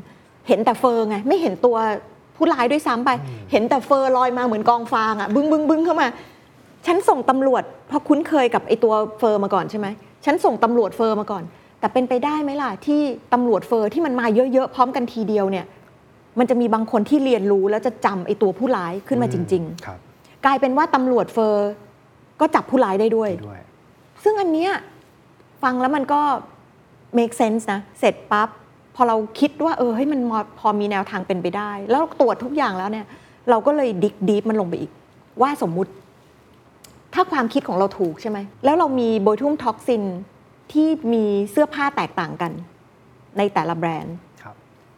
[0.48, 1.76] เห็นแต่ fur ไงไม่เห็นตัว
[2.42, 3.10] ผู้ร้ายด้วยซ้ำไป
[3.50, 6.08] เห็นแต่ fur ลอยมาเหมือนกองฟางอะบึ้งบึ้งบึ้งเข้ามา
[6.86, 9.86] ฉันส่งตำรวจเพราะคุ้นเคยกับไอตัว fur มาก่อนใช่ไหม
[10.24, 11.42] ฉันส่งตำรวจ fur มาก่อน
[11.80, 13.00] แต่เป็นไปได้ไหมล่ะที่
[13.32, 15.66] ตำรวจ fur ที่มันมาเยอะๆพร้อมกันทีเดียวเนี่ย
[16.38, 19.98] มันจะมีบางคนที่เรียนรู้แล้วจะจำไอตัวผู้ร้ายขึ้นมาจริงๆครับ
[20.44, 21.70] กลายเป็นว่าตำรวจเฟอร์
[22.40, 23.60] ก็จับผู้ร้ายได้ด้วยด้วย
[24.24, 24.72] ซึ่งอันเนี้ย
[25.62, 26.20] ฟังแล้วมันก็
[27.18, 28.48] make sense นะ เสร็จปั๊บ
[28.96, 30.20] พอเราคิดว่าเออเฮ้ยมัน
[30.58, 33.06] พอมีแนวทางเป็นไปได้ แล้วตรวจทุกอย่างแล้วเนี่ย
[33.50, 34.90] เราก็เลยดิกดีฟมันลงไปอีก
[35.42, 35.92] ว่าสมมุติ
[37.14, 40.02] ถ้าความคิดของเราถูกใช่ไหม แล้วเรามีโบทูมท็อกซิน
[40.72, 42.52] ที่มีเสื้อผ้าแตกต่างกัน
[43.38, 44.16] ในแต่ละแบรนด์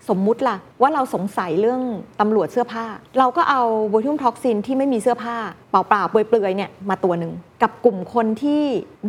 [0.08, 1.80] สมมุติล่ะ ว่าเราสงสัยเรื่อง
[2.20, 2.84] ตำรวจเสื้อผ้า
[3.18, 5.36] เราก็เอาโบทูลินุมท็อกซินที่ไม่มีเสื้อผ้า
[5.70, 8.62] เปล่าๆเปลือยๆเนี่ยมาตัวหนึ่งกับกลุ่มคนที่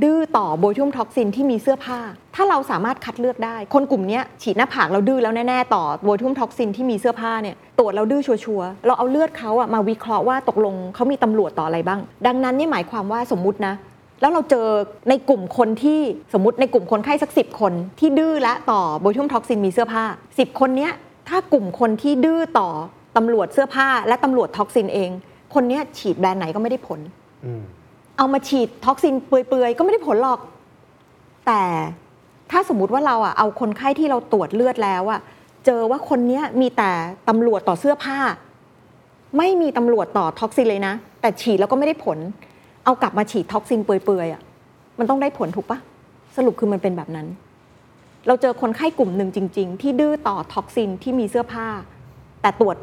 [0.03, 1.99] ดื้อต่อโบทูลินุมท็อกซินที่มีเสื้อผ้า
[2.35, 13.73] ถ้าเราสามารถคัดเลือกได้ คนกลุ่มนี้ฉีดหน้าผากเราดื้อแล้วแน่ๆต่อโบทูลินุมท็อกซินที่มีเสื้อผ้าเนี่ยตรวจเราดื้อชัวร์เราเอาเลือดเขาอะมาวิเคราะห์ว่าตกลงเขามีตำรวจต่ออะไรบ้าง ดังนั้นนี่หมายความว่าสมมตินะ
[14.25, 14.67] แล้วเราเจอ
[15.09, 15.99] ในกลุ่มคนที่
[16.33, 20.91] สมมติในกลุ่มคนไข้สักสิบคนที่ดื้อและต่อโบทูลินุมท็อกซินมีเสื้อผ้า 10 คนเนี้ย
[21.29, 22.69] ถ้ากลุ่มคนที่ดื้อต่อ
[23.17, 25.09] ตำรวจเสื้อผ้า และตำรวจท็อกซินเอง
[25.53, 26.99] คนเนี้ยฉีดแบรนด์ไหนก็ไม่ได้ผล
[27.45, 27.61] อืม
[28.17, 30.39] เอามาฉีดท็อกซินเปลือยๆ ก็ไม่ได้ผลหรอก
[31.47, 31.61] แต่
[32.51, 35.19] ถ้าสมมุติว่าเราอะเอาคนไข้ที่เราตรวจเลือดแล้วอะ
[35.65, 36.91] เจอว่าคนเนี้ยมีแต่
[37.29, 38.17] ตำรวจต่อเสื้อผ้า
[39.37, 42.17] ไม่มีตำรวจต่อท็อกซินเลยนะ แต่ฉีดแล้วก็ไม่ได้ผล
[42.85, 44.41] เอากลับมาฉีดท็อกซินเปลือยๆอะ
[44.99, 45.79] มันต้องได้ผลถูกปะ
[46.35, 47.27] สรุปคือมันเป็นแบบนั้น
[48.27, 51.67] เราเจอคนไข้กลุ่มหนึ่งจริง ๆ ที่ดื้อต่อท็อกซินที่มีเสื้อผ้า
[52.41, 52.77] แต่ตรวจ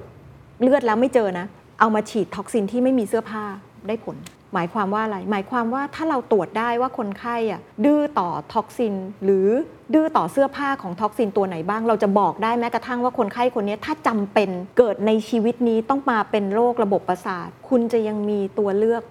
[0.63, 1.47] เลือดแล้วไม่เจอนะ
[1.81, 3.45] เอามาฉีดท็อกซินที่ไม่มีเสื้อผ้า
[3.89, 4.17] ได้ผล
[4.55, 9.49] หมายความว่าอะไร หมายความว่าถ้าเราตรวจได้ว่าคนไข้อะดื้อต่อท็อกซิน หรือ
[9.95, 19.03] ดื้อต่อเสื้อผ้าของท็อกซินตัวไหนบ้าง เราจะบอกได้แม้กระทั่งว่าคนไข้คนนี้ถ้าจำเป็นเกิดในชีวิตนี้ต้องมาเป็นโรคระบบประสาท คุณจะยังมีตัวเลือก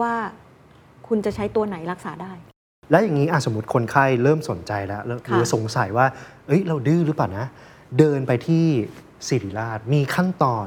[0.00, 0.14] ว่า
[1.08, 2.32] คุณจะใช้ตัวไหนรักษาได้
[2.90, 6.06] แล้วอย่างนี้อะสมมติคนไข้เริ่มสนใจแล้วแล้วหค่ะรือสงสัยว่า
[6.46, 7.46] เอ้ยเราดื้อหรือเปล่านะ
[7.98, 8.64] เดินไปที่
[9.28, 10.66] ศิริราชมีขั้นตอน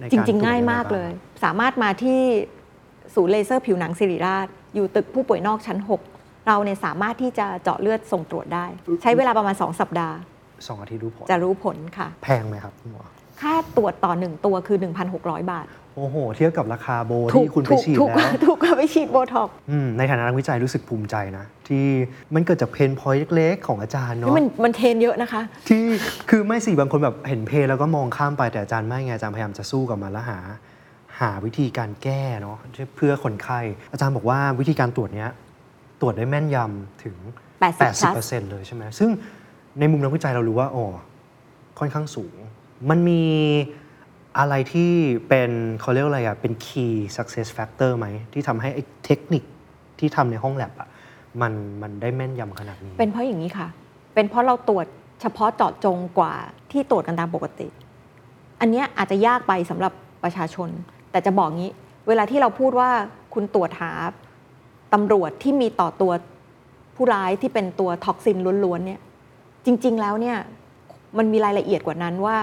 [0.00, 1.10] ในการตรวจอะไรบ้าง จริงๆง่ายมากเลย
[1.44, 2.20] สามารถมาที่
[3.14, 5.78] ศูนย์เลเซอร์ผิวหนังศิริราช อยู่ตึกผู้ป่วยนอกชั้น
[6.12, 8.66] 6 เราเนี่ยสามารถที่จะเจาะเลือดส่งตรวจได้
[9.02, 10.16] ใช้เวลาประมาณ 2 สัปดาห์
[10.66, 13.02] สองอาทิตย์รู้ผลจะรู้ผลค่ะ แพงไหมครับคุณหมอ
[13.40, 14.78] ค่าตรวจต่อ 1 ตัวคือ
[15.14, 15.66] 1,600 บาท
[15.98, 21.86] โอ้โห เทียบกับราคาโบที่คุณไปฉีดถูกแล้วถูกกว่าไปฉีดโบท็อกซ์อืมในฐานะนักวิจัยรู้สึกภูมิใจนะ ที่
[22.34, 25.84] มันเกิดจาก pain point เล็กๆ ของอาจารย์นี่เนาะมันมันเทรนเยอะนะคะ ที่
[26.30, 30.38] คือไม่สิบางคนแบบเห็น pain แล้วก็มองข้ามไปแต่อาจารย์ไม่ไงอาจารย์พยายามจะสู้กับมันแล้วหา
[31.20, 32.56] หาวิธีการแก้เนาะ
[32.96, 33.60] เพื่อคนไข้
[33.92, 35.30] อาจารย์บอกว่าวิธีการตรวจเนี้ย
[36.00, 37.16] ตรวจได้แม่นยำถึง
[37.60, 39.10] 80 80%เลยใช่ไหมซึ่ง
[39.78, 40.86] ในมุมนักวิจัยเรารู้ว่าอ๋อ
[41.78, 42.34] ค่อนข้างสูง
[42.90, 43.22] มันมี
[44.38, 44.90] อะไรที่
[45.28, 49.42] เป็นเขาเรียกอะไรอะเป็น key success factor ไหม ที่ทำให้ไอ้เทคนิค
[49.98, 50.88] ที่ทำในห้องแลบอะ
[51.42, 53.68] มันมันได้แม่นยำขนาดนี้ เป็นเพราะอย่างนี้ค่ะ
[54.14, 54.86] เเป็นเพราะเราตรวจ
[55.20, 56.34] เฉพาะเจาะจงกว่า
[56.72, 57.68] ที่ตรวจกันตามปกติ
[58.60, 60.68] อันเนี้ยอาจจะยากไปสำหรับประชาชน
[61.10, 61.72] แต่จะบอกงี้
[62.08, 62.90] เวลาที่เราพูดว่า
[63.34, 63.92] คุณตรวจหา
[64.92, 66.12] ตำรวจที่มีต่อตัว
[66.96, 69.00] ผู้ร้ายที่เป็นตัวท็อกซินล้วนๆเนี่ย
[69.64, 70.36] จริง ๆ แล้วเนี่ย
[71.18, 72.36] มันมีรายละเอียดกว่านั้นว่า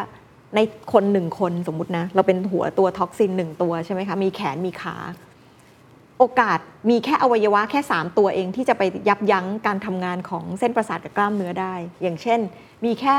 [0.56, 0.60] ใน
[0.93, 4.95] คนหนึ่งคนสมมตินะ เราเป็นหัวตัวท็อกซินหนึ่งตัวใช่ไหมคะมีแขนมีขา
[6.20, 12.39] โอกาสมีแค่อวัยวะแค่ 3 ตัวเองที่จะไปยับยั้งการทำงานของเส้นประสาทกับกล้ามเนื้อได้ อย่างเช่น
[12.86, 13.18] มีแค่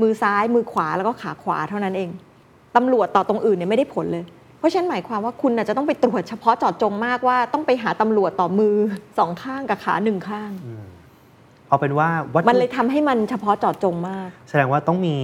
[0.00, 2.10] มือซ้ายมือขวาแล้วก็ขาขวาเท่านั้นเอง
[2.76, 4.24] ตำรวจต่อตรงอื่นเนี่ยไม่ได้ผลเลย
[4.58, 8.76] เพราะฉะนั้นหมายความว่าคุณน่ะจะต้องไปตรวจเฉพาะเจาะจงมากว่าต้องไปหาตำรวจต่อมือ
[9.18, 10.50] สองข้างกับขาหนึ่งข้าง
[11.74, 15.16] เอาเป็นว่าวัตมันถุเลยทำให้มันเฉพาะเจาะจงมาก แสดงว่าต้องมี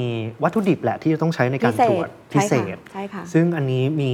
[0.42, 4.12] วัตถุดิบแหละที่จะต้องใช้ในการพิเศษตรวจพิเศษใช่ค่ะซึ่งอันนี้มี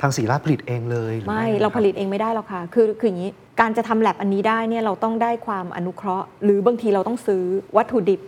[0.00, 3.30] ทางศรีราชผลิตเองเลยหรือไม่งคเราบผลิตเองไม่ได้หรอกค่ะ คือคืออย่างนี้
[3.60, 7.42] การจะทำแล็บอันนี้ได้เนี่ยเราต้องได้ความอนุเคราะห์ หรือบางทีเราต้องซื้อ
[7.76, 8.20] วัตถุดิบ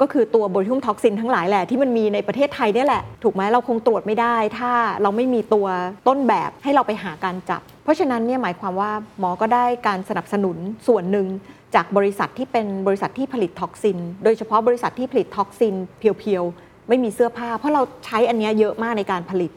[0.00, 4.72] ก็คือตัวโบทูลินุมท็อกซินทั้งหลายแหละที่มันมีในประเทศไทยเนี่ยแหละ ถูกไหมเราคงตรวจไม่ได้ ถ้า
[5.02, 5.66] เราไม่มีตัว
[6.08, 10.56] ต้นแบบให้เราไปหาการจับ เพราะฉะนั้นเนี่ยหมายความว่าหมอก็ได้การสนับสนุน
[10.86, 11.26] ส่วนหนึ่ง
[11.74, 19.52] จากบริษัทที่เป็นบริษัทที่ผลิตท็อกซิน โดยเฉพาะบริษัทที่ผลิตท็อกซิน pure ๆ ไม่มีเสื้อผ้า เพราะเราใช้อันนี้เยอะมากในการผลิต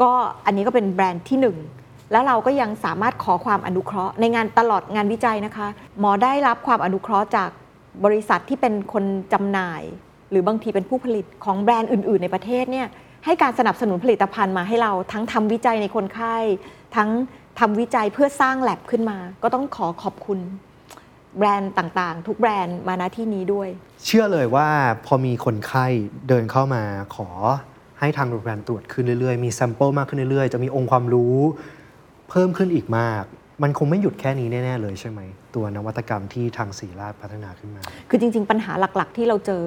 [0.00, 0.10] ก็
[0.46, 1.56] อันนี้ก็เป็นแบรนด์ที่หนึ่ง
[2.12, 5.68] แล้วเราก็ยังสามารถขอความอนุเคราะห์ในงานตลอดงานวิจัยนะคะ
[5.98, 7.50] หมอได้รับความอนุเคราะห์จาก
[8.04, 9.82] บริษัทที่เป็นคนจำหน่าย
[10.30, 12.86] หรือบางทีเป็นผู้ผลิตของแบรนด์อื่น ๆ ในประเทศเนี่ย
[13.24, 16.36] ให้การสนับสนุนผลิตภัณฑ์มาให้เราทั้งทำวิจัยในคนไข้
[16.96, 17.10] ทั้ง
[17.58, 20.38] ทำวิจัยเพื่อสร้างแลบขึ้นมา ก็ต้องขอขอบคุณ
[21.38, 23.68] แบรนด์ต่างๆ ทุกแบรนด์มาณที่นี้ด้วย
[24.04, 24.68] เชื่อเลยว่า
[25.06, 25.86] พอมีคนไข้
[26.28, 26.82] เดินเข้ามา
[27.16, 27.28] ขอ
[28.00, 31.36] ให้ทางโรงพยาบาลตรวจขึ้นเรื่อยๆ มี sample มากขึ้นเรื่อยๆ จะมีองค์ความรู้
[32.30, 33.24] เพิ่มขึ้นอีกมาก
[33.62, 35.20] มันคงไม่หยุดแค่นี้แน่ ๆ เลยใช่ไหม
[35.54, 39.64] ตัวนวัตกรรมที่ทางศิริราชพัฒนาขึ้นมา คือจริง ๆ ปัญหาหลักๆ ที่เราเจอ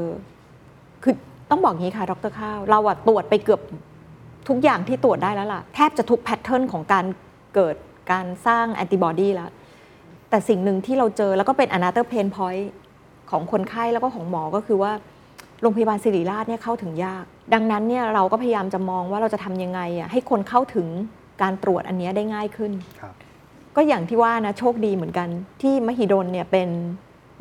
[1.04, 1.14] คือ
[1.50, 3.62] ต้องบอกงี้ค่ะ ดรข้าว เราอะตรวจไปเกือบ
[4.50, 7.06] ทุกอย่างที่ตรวจได้แล้วล่ะ แทบจะทุก pattern ของการ
[7.56, 7.76] เกิด
[8.12, 9.50] การสร้างแอนติบอดีแล้ว
[10.30, 12.66] แต่สิ่งหนึ่งที่เราเจอแล้วก็เป็น another pain point
[13.32, 14.92] ของคนไข้แล้วก็ของหมอก็คือว่า
[15.62, 20.88] โรงพยาบาลศิริราชเนี่ยเข้าถึงยาก ดังนั้นเนี่ยเราก็พยายามจะมองว่าเราจะทำยังไงอะให้คนเข้าถึง
[21.42, 23.14] การตรวจอันเนี้ยได้ง่ายขึ้นครับ
[23.76, 25.28] ก็อย่างที่ว่านะโชคดีเหมือนกัน
[25.62, 26.70] ที่มหิดลเนี่ยเป็น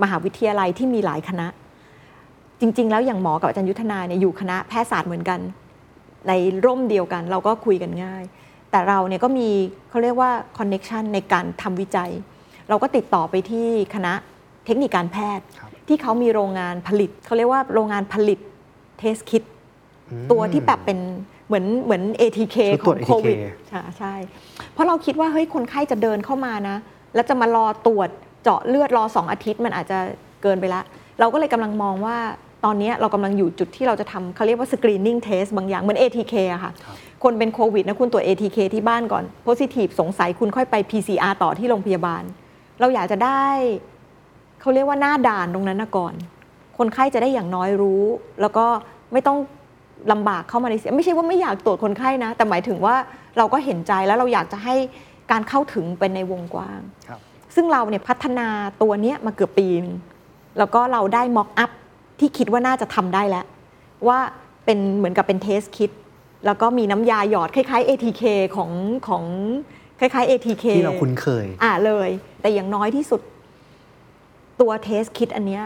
[0.03, 1.47] มหาวิทยาลัยที่มีหลายคณะ
[2.61, 5.41] จริง ๆ แล้วอย่างหมอกับอาจารย์ยุทธนาเนี่ยอยู่คณะแพทยศาสตร์เหมือนกัน
[6.29, 6.33] ใน
[6.65, 8.23] ร่มเดียวกัน เราก็คุยกันง่าย
[8.71, 9.49] แต่เราเนี่ยก็มี
[9.91, 12.11] เขาเรียกว่าคอนเน็ชันในการทำวิจัย
[12.69, 14.13] เราก็ติดต่อไปที่คณะ
[14.67, 18.39] เทคนิคการแพทย์ครับที่เขามีโรงงานผลิต เขาเรียกว่าโรงงานผลิต
[18.99, 19.43] test kit
[20.11, 20.99] อืมตัวที่แบบเป็น
[21.47, 24.15] เหมือนเหมือน ATK ชุดขตรอวจของโควิด ATK ใช่ใช่
[24.73, 26.77] เพราะเราคิดว่าเฮ้ยคนไข้จะเดินเข้ามานะ
[27.15, 28.09] แล้วจะมารอตรวจ
[28.43, 29.99] เจาะเลือดรอ2อาทิตย์มันอาจจะ
[30.43, 30.83] เกินไปละ
[31.21, 32.17] เราก็เลยกำลังมองว่า
[32.65, 42.23] ตอนนี้เรากำลังอยู่จุดที่เราจะทำเขาเรียกว่า screening test บางอย่างเหมือน ATK อะค่ะครับคนเป็นโควิดนะคุณตรวจ ATK ที่บ้านก่อน positive สงสัยคุณค่อยไป PCR ต่อที่โรงพยาบาล
[42.81, 43.45] เราอยากจะได้
[44.61, 46.15] เขาเรียกว่าหน้าด่านตรงนั้นนะก่อน
[46.79, 48.03] คนไข้จะได้อย่างน้อยรู้
[48.41, 48.67] แล้วก็
[49.13, 49.39] ไม่ต้อง
[50.13, 52.97] ลำบากเข้ามาในเสียไม่ใช่ว่าไม่อยากตรวจคนไข้นะ แต่หมายถึงว่า
[53.37, 54.75] เราก็เห็นใจแล้วเราอยากจะให้
[55.31, 57.21] การเข้าถึงเป็นในวงกว้างครับ
[57.55, 58.49] ซึ่งเราเนี่ยพัฒนา
[58.83, 59.97] ตัวเนี้ยมาเกือบปีนึง
[60.59, 61.71] แล้วก็เราได้ม็อกอัพ
[62.21, 63.45] ที่คิดว่าน่าจะทำได้แล้ว
[64.09, 64.19] ว่า
[64.65, 65.91] เป็นเหมือนกับเป็นเทสคิด
[66.47, 68.23] แล้วก็มีน้ำยาหยอดคล้ายๆ ATK
[68.57, 68.71] ของ
[69.09, 69.25] ของ
[70.01, 72.11] คล้ายๆ ATK ที่เราคุ้นเคย อ่าเลย
[72.41, 73.21] แต่อย่างน้อยที่สุด
[74.61, 75.65] ตัวเทสคิดอันเนี้ย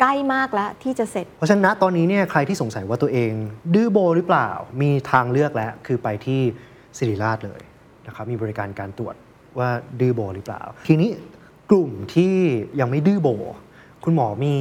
[0.00, 3.30] ใกล้มากแล้วที่จะเสร็จ เพราะฉะนั้นณตอนนี้เนี่ยใครที่สงสัยว่าตัวเอง
[3.74, 4.48] ดื้อโบหรือเปล่า
[4.82, 6.40] มีทางเลือกแล้ว คือไปที่
[6.98, 7.60] ศิริราชเลย
[8.06, 9.14] นะครับมีบริการการตรวจ
[9.58, 9.68] ว่า
[10.00, 11.10] ดื้อโบหรือเปล่า ทีนี้
[11.70, 12.34] กลุ่มที่
[12.80, 13.28] ยังไม่ดื้อโบ
[14.04, 14.54] คุณหมอมี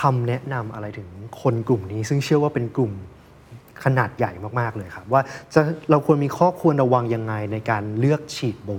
[0.00, 1.08] คำแนะนำอะไรถึง
[1.42, 2.92] คนกลุ่มนี้ ซึ่งเชื่อว่าเป็นกลุ่ม
[3.84, 5.22] ขนาดใหญ่มากๆเลยครับ ว่า
[5.54, 8.70] จะเราควรมีข้อควรระวังยังไงในการเลือกฉีดโบ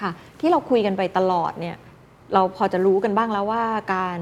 [0.00, 1.76] ค่ะ ที่เราคุยกันไปตลอดเนี่ย
[2.34, 4.18] เราพอจะรู้กันบ้างแล้วว่าการ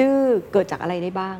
[0.00, 0.22] ดื้อ
[0.52, 1.36] เกิดจากอะไรได้บ้าง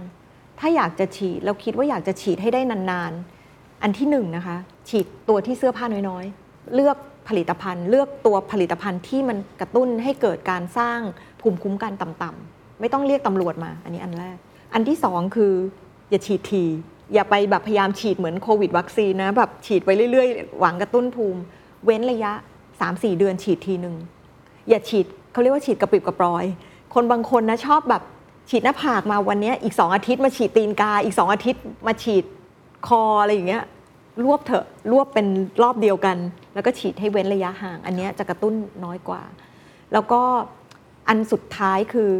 [0.58, 4.56] ถ้าอยากจะฉีดเราคิดว่าอยากจะฉีดให้ได้นานๆ อันที่หนึ่งนะคะ
[4.88, 6.96] ฉีดตัวที่เสื้อผ้าน้อยๆ เลือก
[7.28, 11.00] ผลิตภัณฑ์ เลือกตัวผลิตภัณฑ์ที่มันกระตุ้นให้เกิดการสร้าง
[11.40, 14.36] ภูมิคุ้มกันต่ำๆไม่ต้องเรียกตำรวจมา อันนี้อันแรก
[14.74, 15.52] อันที่สองคือ
[16.10, 16.64] อย่าฉีดที
[17.14, 21.40] อย่าไปแบบพยายามฉีดเหมือนโควิดวัคซีนนะแบบฉีดไปเรื่อยๆ หวังกระตุ้นภูมิ
[21.84, 22.32] เว้นระยะ
[22.88, 23.96] 3-4 เดือนฉีดทีหนึ่ง
[24.68, 26.44] อย่าฉีดเขาเรียกว่าฉีดกระปิบกระปรอย
[26.94, 28.02] คนบางคนนะชอบแบบ
[28.50, 32.24] ฉีดหน้าผากมาวันนี้อีกสองอาทิตย์มาฉีดตีนกา อีกสองอาทิตย์มาฉีด
[32.86, 33.64] คออะไรอย่างเงี้ย
[34.24, 35.26] รวบเถอะรวบเป็น
[35.62, 36.16] รอบเดียวกัน
[36.54, 38.54] แล้วก็ฉีดให้เว้นระยะห่าง อันเนี้ยจะกระตุ้น
[38.84, 39.22] น้อยกว่า
[39.92, 40.22] แล้วก็
[41.08, 42.10] อันสุดท้ายคือ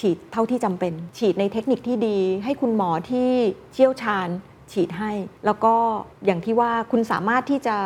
[0.00, 3.30] ฉีดเท่าที่จำเป็น ฉีดในเทคนิคที่ดี ให้คุณหมอที่
[3.72, 4.28] เชี่ยวชาญ
[4.72, 5.12] ฉีดให้
[5.46, 5.74] แล้วก็
[6.24, 7.76] อย่างที่ว่าคุณสามารถที่จะ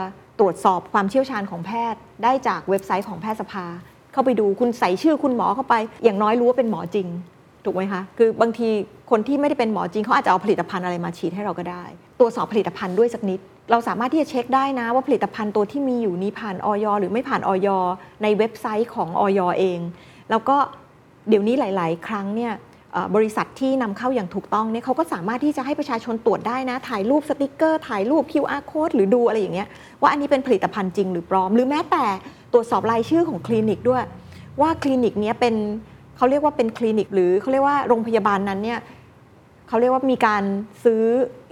[0.41, 3.67] ตรวจสอบความเชี่ยวชาญของแพทย์ ได้จากเว็บไซต์ของแพทยสภา
[4.13, 5.75] เข้าไปดูคุณใส่ชื่อคุณหมอเข้าไป
[6.05, 7.09] อย่างน้อยรู้ว่าเป็นหมอจริง
[7.65, 8.69] ถูกไหมคะคือบางที
[9.11, 11.85] คนที่ไม่ได้เป็นหมอจริงเขาอาจจะเอาผลิตภัณฑ์อะไรมาฉีดให้เราก็ได้
[12.19, 17.69] ตรวจสอบผลิตภัณฑ์ด้วยสักนิด เราสามารถที่จะเช็คได้นะว่าผลิตภัณฑ์ตัวที่มีอยู่นี้ผ่านออยหรือไม่ผ่านออย
[18.23, 19.79] ในเว็บไซต์ของออยเอง
[20.31, 20.57] แล้วก็
[21.29, 22.53] เดี๋ยวนี้หลาย ๆ ครั้งเนี่ย
[23.15, 29.69] บริษัทที่นำเข้าอย่างถูกต้องเนี่ยเขาก็สามารถที่จะให้ประชาชนตรวจได้นะ ถ่ายรูปสติกเกอร์ ถ่ายรูป QR code หรือดูอะไรอย่างเงี้ย
[30.01, 32.05] ว่าอันนี้เป็นผลิตภัณฑ์จริงหรือปลอม หรือแม้แต่
[32.53, 34.03] ตรวจสอบรายชื่อของคลินิกด้วย
[34.61, 35.55] ว่าคลินิกเนี้ยเป็น
[36.17, 38.81] เขาเรียกว่าเป็นคลินิก หรือเขาเรียกว่าโรงพยาบาลนั้นเนี่ย
[39.69, 40.43] เขาเรียกว่ามีการ
[40.85, 41.03] ซื้อ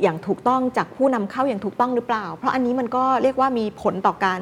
[0.03, 4.40] อย่างถูกต้องจากผู้นำเข้าอย่างถูกต้องหรือเปล่า เพราะอันนี้มันก็เรียกว่ามีผลต่อการ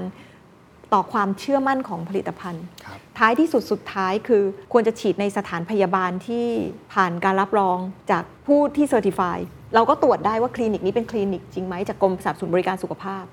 [0.94, 6.46] ต่อความเชื่อมั่นของผลิตภัณฑ์ครับท้ายที่สุดสุดท้ายคือควรจะฉีดในสถานพยาบาลที่
[6.92, 7.78] ผ่านการรับรอง
[8.10, 9.36] จากผู้ที่เซอร์ติฟาย
[9.74, 13.24] เราก็ตรวจได้ว่าคลินิกนี้เป็นคลินิกจริงไหมจากกรมสนับสนุนบริการสุขภาพ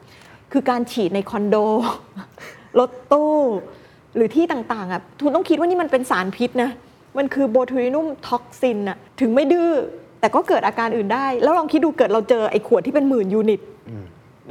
[0.52, 1.56] คือการฉีดในคอนโด
[2.80, 3.36] รถตู้
[4.16, 6.70] หรือที่ต่างๆอะคุณต้องคิดว่านี่มันเป็นสารพิษนะ
[7.18, 9.72] มันคือโบทูลินุมท็อกซินอะถึงไม่ดื้อ
[10.20, 13.68] แต่ก็เกิดอาการอื่นได้ แล้วลองคิดดูเกิดเราเจอไอ้ขวดที่เป็นหมื่น unit อืม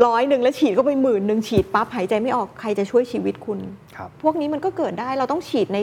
[0.06, 3.58] ร้อยหนึ่งแล้วฉีดก็ไปหมื่นหนึ่งฉีดปั๊บหายใจไม่ออกใครจะช่วยชีวิตคุณ
[3.96, 5.78] ครับพวกนี้มันก็เกิดได้เราต้องฉีดใน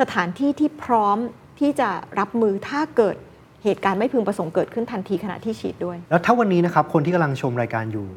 [0.00, 1.18] สถานที่ที่พร้อม
[1.60, 3.16] ที่จะรับมือถ้าเกิด
[3.64, 8.08] เหตุการณ์ไม่พึงประสงค์เกิดขึ้นทันทีขณะที่ฉีดด้วย แล้วถ้าวันนี้นะครับคนที่กำลังชมรายการอยู่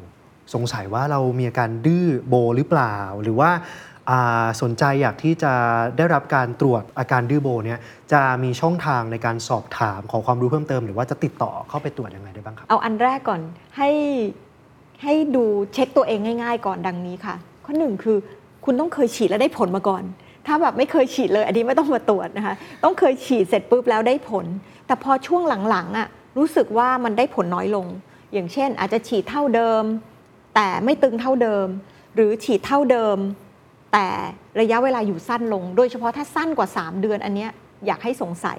[0.54, 3.50] สงสัยว่าเรามีอาการดื้อโบหรือเปล่า หรือว่า
[4.10, 5.52] อ่าสนใจอยากที่จะ
[5.96, 7.78] ได้รับการตรวจอาการดื้อโบเนี่ย
[8.12, 13.40] จะมีช่องทางในการสอบถามขอความรู้เพิ่มเติม หรือว่าจะติดต่อเข้าไปตรวจยังไงได้บ้างครับ เอาอันแรกก่อน
[13.76, 13.90] ให้
[15.04, 17.34] ให้ดูเช็คตัวเองง่ายๆ ก่อนดังนี้ค่ะ
[17.64, 18.16] ข้อหนึ่งคือ
[18.64, 20.02] คุณต้องเคยฉีดแล้วได้ผลมาก่อน
[20.46, 24.46] ถ้าแบบไม่เคยฉีดเลย อันนี้ไม่ต้องมาตรวจนะคะ ต้องเคยฉีดเสร็จปุ๊บแล้วได้ผล
[24.86, 27.86] แต่พอช่วงหลังๆอะรู้สึกว่ามันได้ผลน้อยลง
[28.32, 29.84] อย่างเช่น อาจจะฉีดเท่าเดิม
[30.54, 31.66] แต่ไม่ตึงเท่าเดิม
[32.14, 33.16] หรือฉีดเท่าเดิม
[33.92, 34.06] แต่
[34.60, 37.50] ระยะเวลาอยู่สั้นลง โดยเฉพาะถ้าสั้นกว่า 3 เดือนอันเนี้ย
[37.86, 38.58] อยากให้สงสัย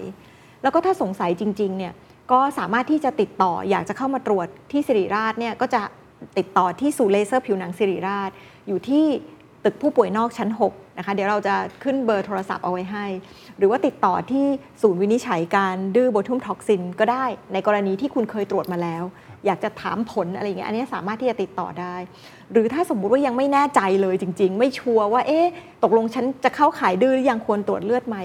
[0.62, 1.94] แล้วก็ถ้าสงสัยจริงๆเนี่ย
[2.32, 5.82] ก็สามารถที่จะติดต่ออยากจะเข้ามาตรวจที่ศิริราชเนี่ยก็จะ
[6.38, 8.30] ติดต่อที่ศูนย์เลเซอร์ผิวหนังศิริราช
[8.68, 9.06] อยู่ที่
[9.64, 13.06] ตึกผู้ป่วยนอกชั้น 6 นะคะ เดี๋ยวเราจะขึ้นเบอร์โทรศัพท์เอาไว้ให้
[13.58, 14.46] หรือว่าติดต่อที่
[14.82, 19.04] ศูนย์วินิจฉัยการดื้อโบทูลินุมท็อกซินก็ได้ในกรณีที่คุณเคยตรวจมาแล้ว
[19.46, 21.96] อยากจะถามผลอะไรเงี้ยอันนี้สามารถที่จะติดต่อได้
[22.52, 25.48] หรือถ้าสมมุติว่ายังไม่แน่ใจเลยจริง ๆ ไม่ชัวร์ว่าเอ๊ะ
[25.84, 28.18] ตกลงฉันจะเข้าข่ายดื้อหรือยังควรตรวจเลือดไหม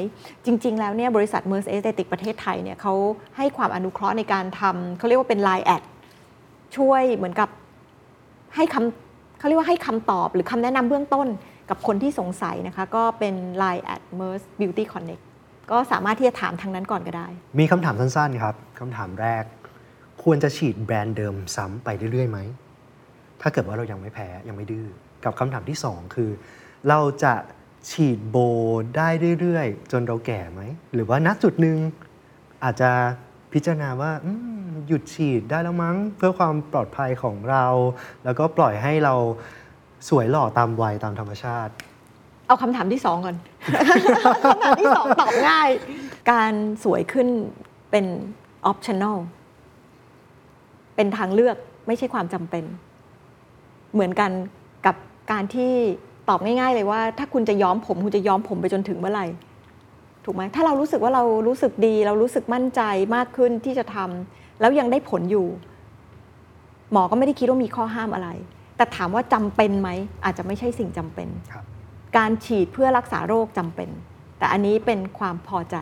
[0.46, 2.94] จริง ๆ แล้วเนี่ยบริษัท Merz Aesthetics ประเทศไทยเนี่ยเขา
[3.36, 5.82] ให้ความอนุเคราะห์ในการทำเขาเรียกว่าเป็น Line แอด
[6.76, 7.48] ช่วยเหมือนกับ
[8.56, 11.28] ให้คำเขาเรียกว่าให้คำตอบหรือคำแนะนำเบื้องต้น
[11.70, 15.22] กับคนที่สงสัยนะคะ ก็เป็น Line add Merz Beauty Connect
[15.70, 17.26] ก็สามารถที่จะถามทางนั้นก่อนก็ได้
[17.58, 19.44] มีคำถามสั้นๆครับคำถามแรก
[20.22, 22.38] ควรจะฉีดแบรนด์เดิมซ้ำไปเรื่อยๆไหม
[23.40, 24.86] ถ้าเกิดว่าเรายังไม่แพ้ยังไม่ดื้อ
[25.24, 26.30] กับคำถามที่ 2 คือ
[26.88, 27.34] เราจะ
[27.90, 28.36] ฉีดโบ
[28.96, 29.08] ได้
[29.40, 30.62] เรื่อยๆ จนเราแก่ไหม
[30.94, 31.76] หรือว่าณจุดหนึ่ง
[32.64, 32.90] อาจจะ
[33.52, 34.10] พิจารณาว่า
[34.86, 37.66] หยุดฉีดได้แล้วมั้ง เพื่อความปลอดภัยของเรา
[38.24, 39.14] แล้วก็ปล่อยให้เรา
[40.08, 41.72] สวยหล่อตามวัยตามธรรมชาติ
[42.46, 43.36] เอาคำถามที่สองก่อน
[44.44, 45.68] คำถามที่สองตอบง่าย
[46.30, 46.52] การ
[46.84, 47.28] สวยขึ้น
[47.90, 48.06] เป็น
[48.70, 49.16] optional
[50.96, 52.64] เป็นทางเลือกไม่ใช่ความจำเป็น
[53.92, 54.30] เหมือนกัน
[54.86, 54.96] กับ
[55.32, 55.72] การที่
[56.28, 59.26] ตอบง่าย ๆ เลยว่า ถ้าคุณจะย้อมผม คุณจะย้อมผมไปจนถึงเมื่อไหร่
[60.24, 62.80] ถูกไหมถ้าเรารู้สึกว่าเรารู้สึกดี เรารู้สึกมั่นใจ
[63.16, 65.46] มากขึ้นที่จะทำแล้วยังได้ผลอยู่
[66.92, 68.28] หมอก็ไม่ได้คิดว่ามีข้อห้ามอะไร
[68.76, 69.90] แต่ถามว่าจำเป็นไหม
[70.24, 71.64] อาจจะไม่ใช่สิ่งจำเป็นครับ
[72.16, 73.88] การฉีดเพื่อรักษาโรคจำเป็น
[74.38, 75.76] แต่อันนี้เป็นความพอใจ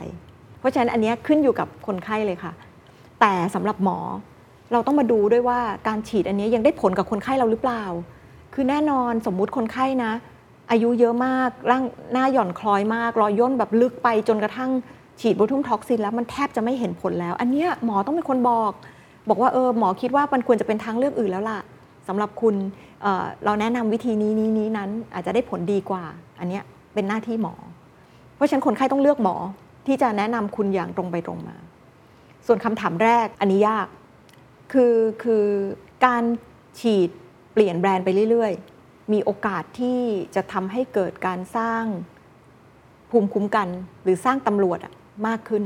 [0.58, 2.52] เพราะฉะนั้นอันเนี้ยขึ้นอยู่กับคนไข้เลยค่ะ
[3.20, 3.98] แต่สำหรับหมอ
[4.72, 7.84] เราต้องมาดูด้วยว่าการฉีดอันเนี้ยยังได้ผลกับคนไข้เราหรือเปล่า
[8.54, 10.12] คือแน่นอนสมมุติคนไข้นะ
[10.70, 14.70] อายุเยอะมากร่างหน้าหย่อนคล้อยมาก รอยย่นแบบลึกไปจนกระทั่ง
[15.20, 18.72] ฉีดโบทุมท็อกซินแล้วมันแทบจะไม่เห็นผลแล้ว อันเนี้ยหมอต้องเป็นคนบอก
[19.28, 21.60] บอกว่าเออหมอคิดว่ามันควรจะเป็นทางเลือกอื่นแล้วล่ะ
[22.08, 22.54] สำหรับคุณ
[23.02, 26.04] เเราแนะนำวิธีนี้นี้นี้นั้นอาจจะได้ผลดีกว่า
[26.40, 26.62] อันเนี้ย
[26.94, 27.54] เป็นหน้าที่หมอ
[28.36, 29.36] เพราะฉะนั้นคนไข้ต้องเลือกหมอ
[29.86, 31.56] ที่จะแนะนำคุณอย่างตรงไปตรงมา
[32.46, 33.86] ส่วนคำถามแรกอันนี้ยาก
[34.72, 35.44] คือคือ
[36.06, 36.22] การ
[36.80, 37.10] ฉีด
[37.52, 38.77] เปลี่ยนแบรนด์ไปเรื่อยๆ
[39.12, 40.00] มีโอกาสที่
[40.34, 41.84] จะทำให้เกิดการสร้าง
[43.10, 43.68] ภูมิคุ้มกัน
[44.02, 44.92] หรือสร้างตำรวจอะ
[45.26, 45.64] มากขึ้น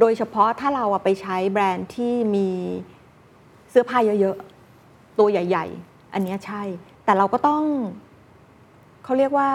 [0.00, 2.48] โดยเฉพาะถ้าเราอะไปใช้แบรนด์ที่มี
[3.70, 6.62] เสื้อผ้าเยอะๆ ตัวใหญ่ ๆ อันนี้ใช่
[7.04, 7.62] แต่เราก็ต้อง
[9.04, 9.48] เขาเรียกว่า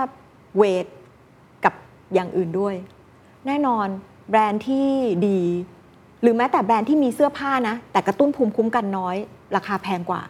[0.58, 0.86] เวท
[1.66, 1.74] กับ
[2.14, 2.76] อย่างอื่นด้วย
[3.46, 3.88] แน่นอน
[4.30, 4.88] แบรนด์ที่
[5.28, 5.40] ดี
[6.22, 9.16] หรือแม้แต่แบรนด์ที่มีเสื้อผ้านะ แต่กระตุ้นภูมิคุ้มกันน้อย
[9.56, 10.22] ราคาแพงกว่า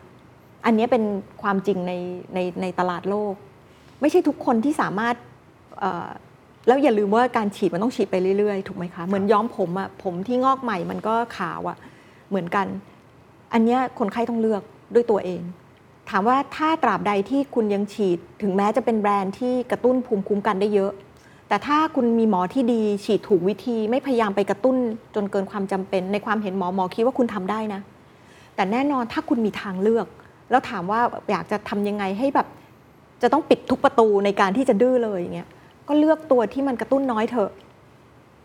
[0.66, 1.03] อันนี้เป็น
[1.41, 1.93] ความจริงใน
[2.34, 3.34] ในในตลาดโลก
[4.01, 5.16] ไม่ใช่ทุกคนที่สามารถ
[5.80, 6.09] เอ่อ
[6.68, 11.78] แล้วอย่าลืมว่าการฉีดมันต้องฉีดไปเรื่อยๆ ถูกไหมคะ เหมือนย้อมผมอะผมที่งอกใหม่มันก็ขาวอะ
[12.30, 12.68] เหมือนกัน
[13.53, 14.61] อันเนี้ยคนไข้ต้องเลือก
[14.93, 15.41] ด้วยตัวเอง
[16.09, 20.91] ถามว่าถ้าตราบใดที่คุณยังฉีด ถึงแม้จะเป็นแบรนด์ที่กระตุ้นภูมิคุ้มกันได้เยอะ
[21.47, 24.78] แต่ถ้าคุณมีหมอที่ดีฉีดถูกวิธีไม่พยายามไปกระตุ้น
[25.16, 27.82] จนเกินความจำเป็น ในความเห็นหมอหมอคิดว่าคุณทำได้นะ
[28.55, 30.07] แต่แน่นอนถ้าคุณมีทางเลือก
[30.50, 31.00] แล้วถามว่า
[31.32, 32.48] อยากจะทำยังไงให้แบบ
[33.22, 35.50] จะต้องปิดทุกประตูในการที่จะดื้อเลยอย่างเงี้ย
[35.88, 37.52] ก็เลือกตัวที่มันกระตุ้นน้อยเถอะ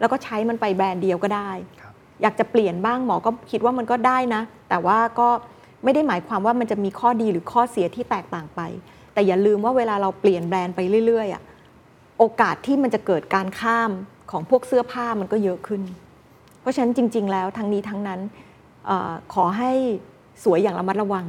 [0.01, 1.92] แล้วก็ใช้มันไปแบรนด์เดียวก็ได้ครับ
[2.22, 5.28] อยากจะเปลี่ยนบ้างหมอก็คิดว่ามันก็ได้นะ แต่ว่าก็
[5.84, 8.61] ไม่ได้หมายความว่ามันจะมีข้อดีหรือข้อเสียที่แตกต่างไป
[9.12, 11.42] แต่อย่าลืมว่าเวลาเราเปลี่ยนแบรนด์ไปเรื่อยๆอะ
[12.18, 13.90] โอกาสที่มันจะเกิดการข้าม
[14.30, 15.82] ของพวกเสื้อผ้ามันก็เยอะขึ้น
[16.61, 18.20] เพราะฉะนั้นจริง ๆ แล้วทั้งนี้ทั้งนั้น
[18.86, 19.72] เออขอให้
[20.44, 21.24] สวยอย่างระมัดระวัง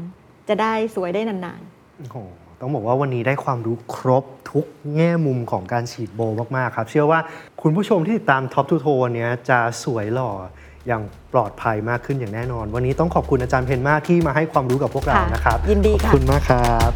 [0.49, 2.17] จะได้สวยได้นานๆโอ้โห
[2.61, 4.65] ต้องบอกว่าวันนี้ได้ความรู้ครบทุก
[4.95, 6.21] แง่มุมของการฉีดโบ
[6.55, 7.19] มาก ๆ ครับ เชื่อว่า
[7.61, 10.31] คุณผู้ชมที่ติดตาม Top to Toe วันนี้จะสวยหล่อ
[10.87, 11.01] อย่าง
[11.33, 16.91] ปลอดภัยมากขึ้นอย่างแน่นอน วันนี้ต้องขอบคุณอาจารย์เพนมากที่มาให้ความรู้กับพวกเราค่ะนะครับยินดีขอบค่ะ คุณมากครับ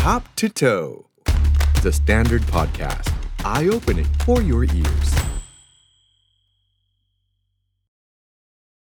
[0.00, 0.90] Top to Toe,
[1.84, 3.10] the Standard Podcast,
[3.44, 5.27] eye opening for your ears.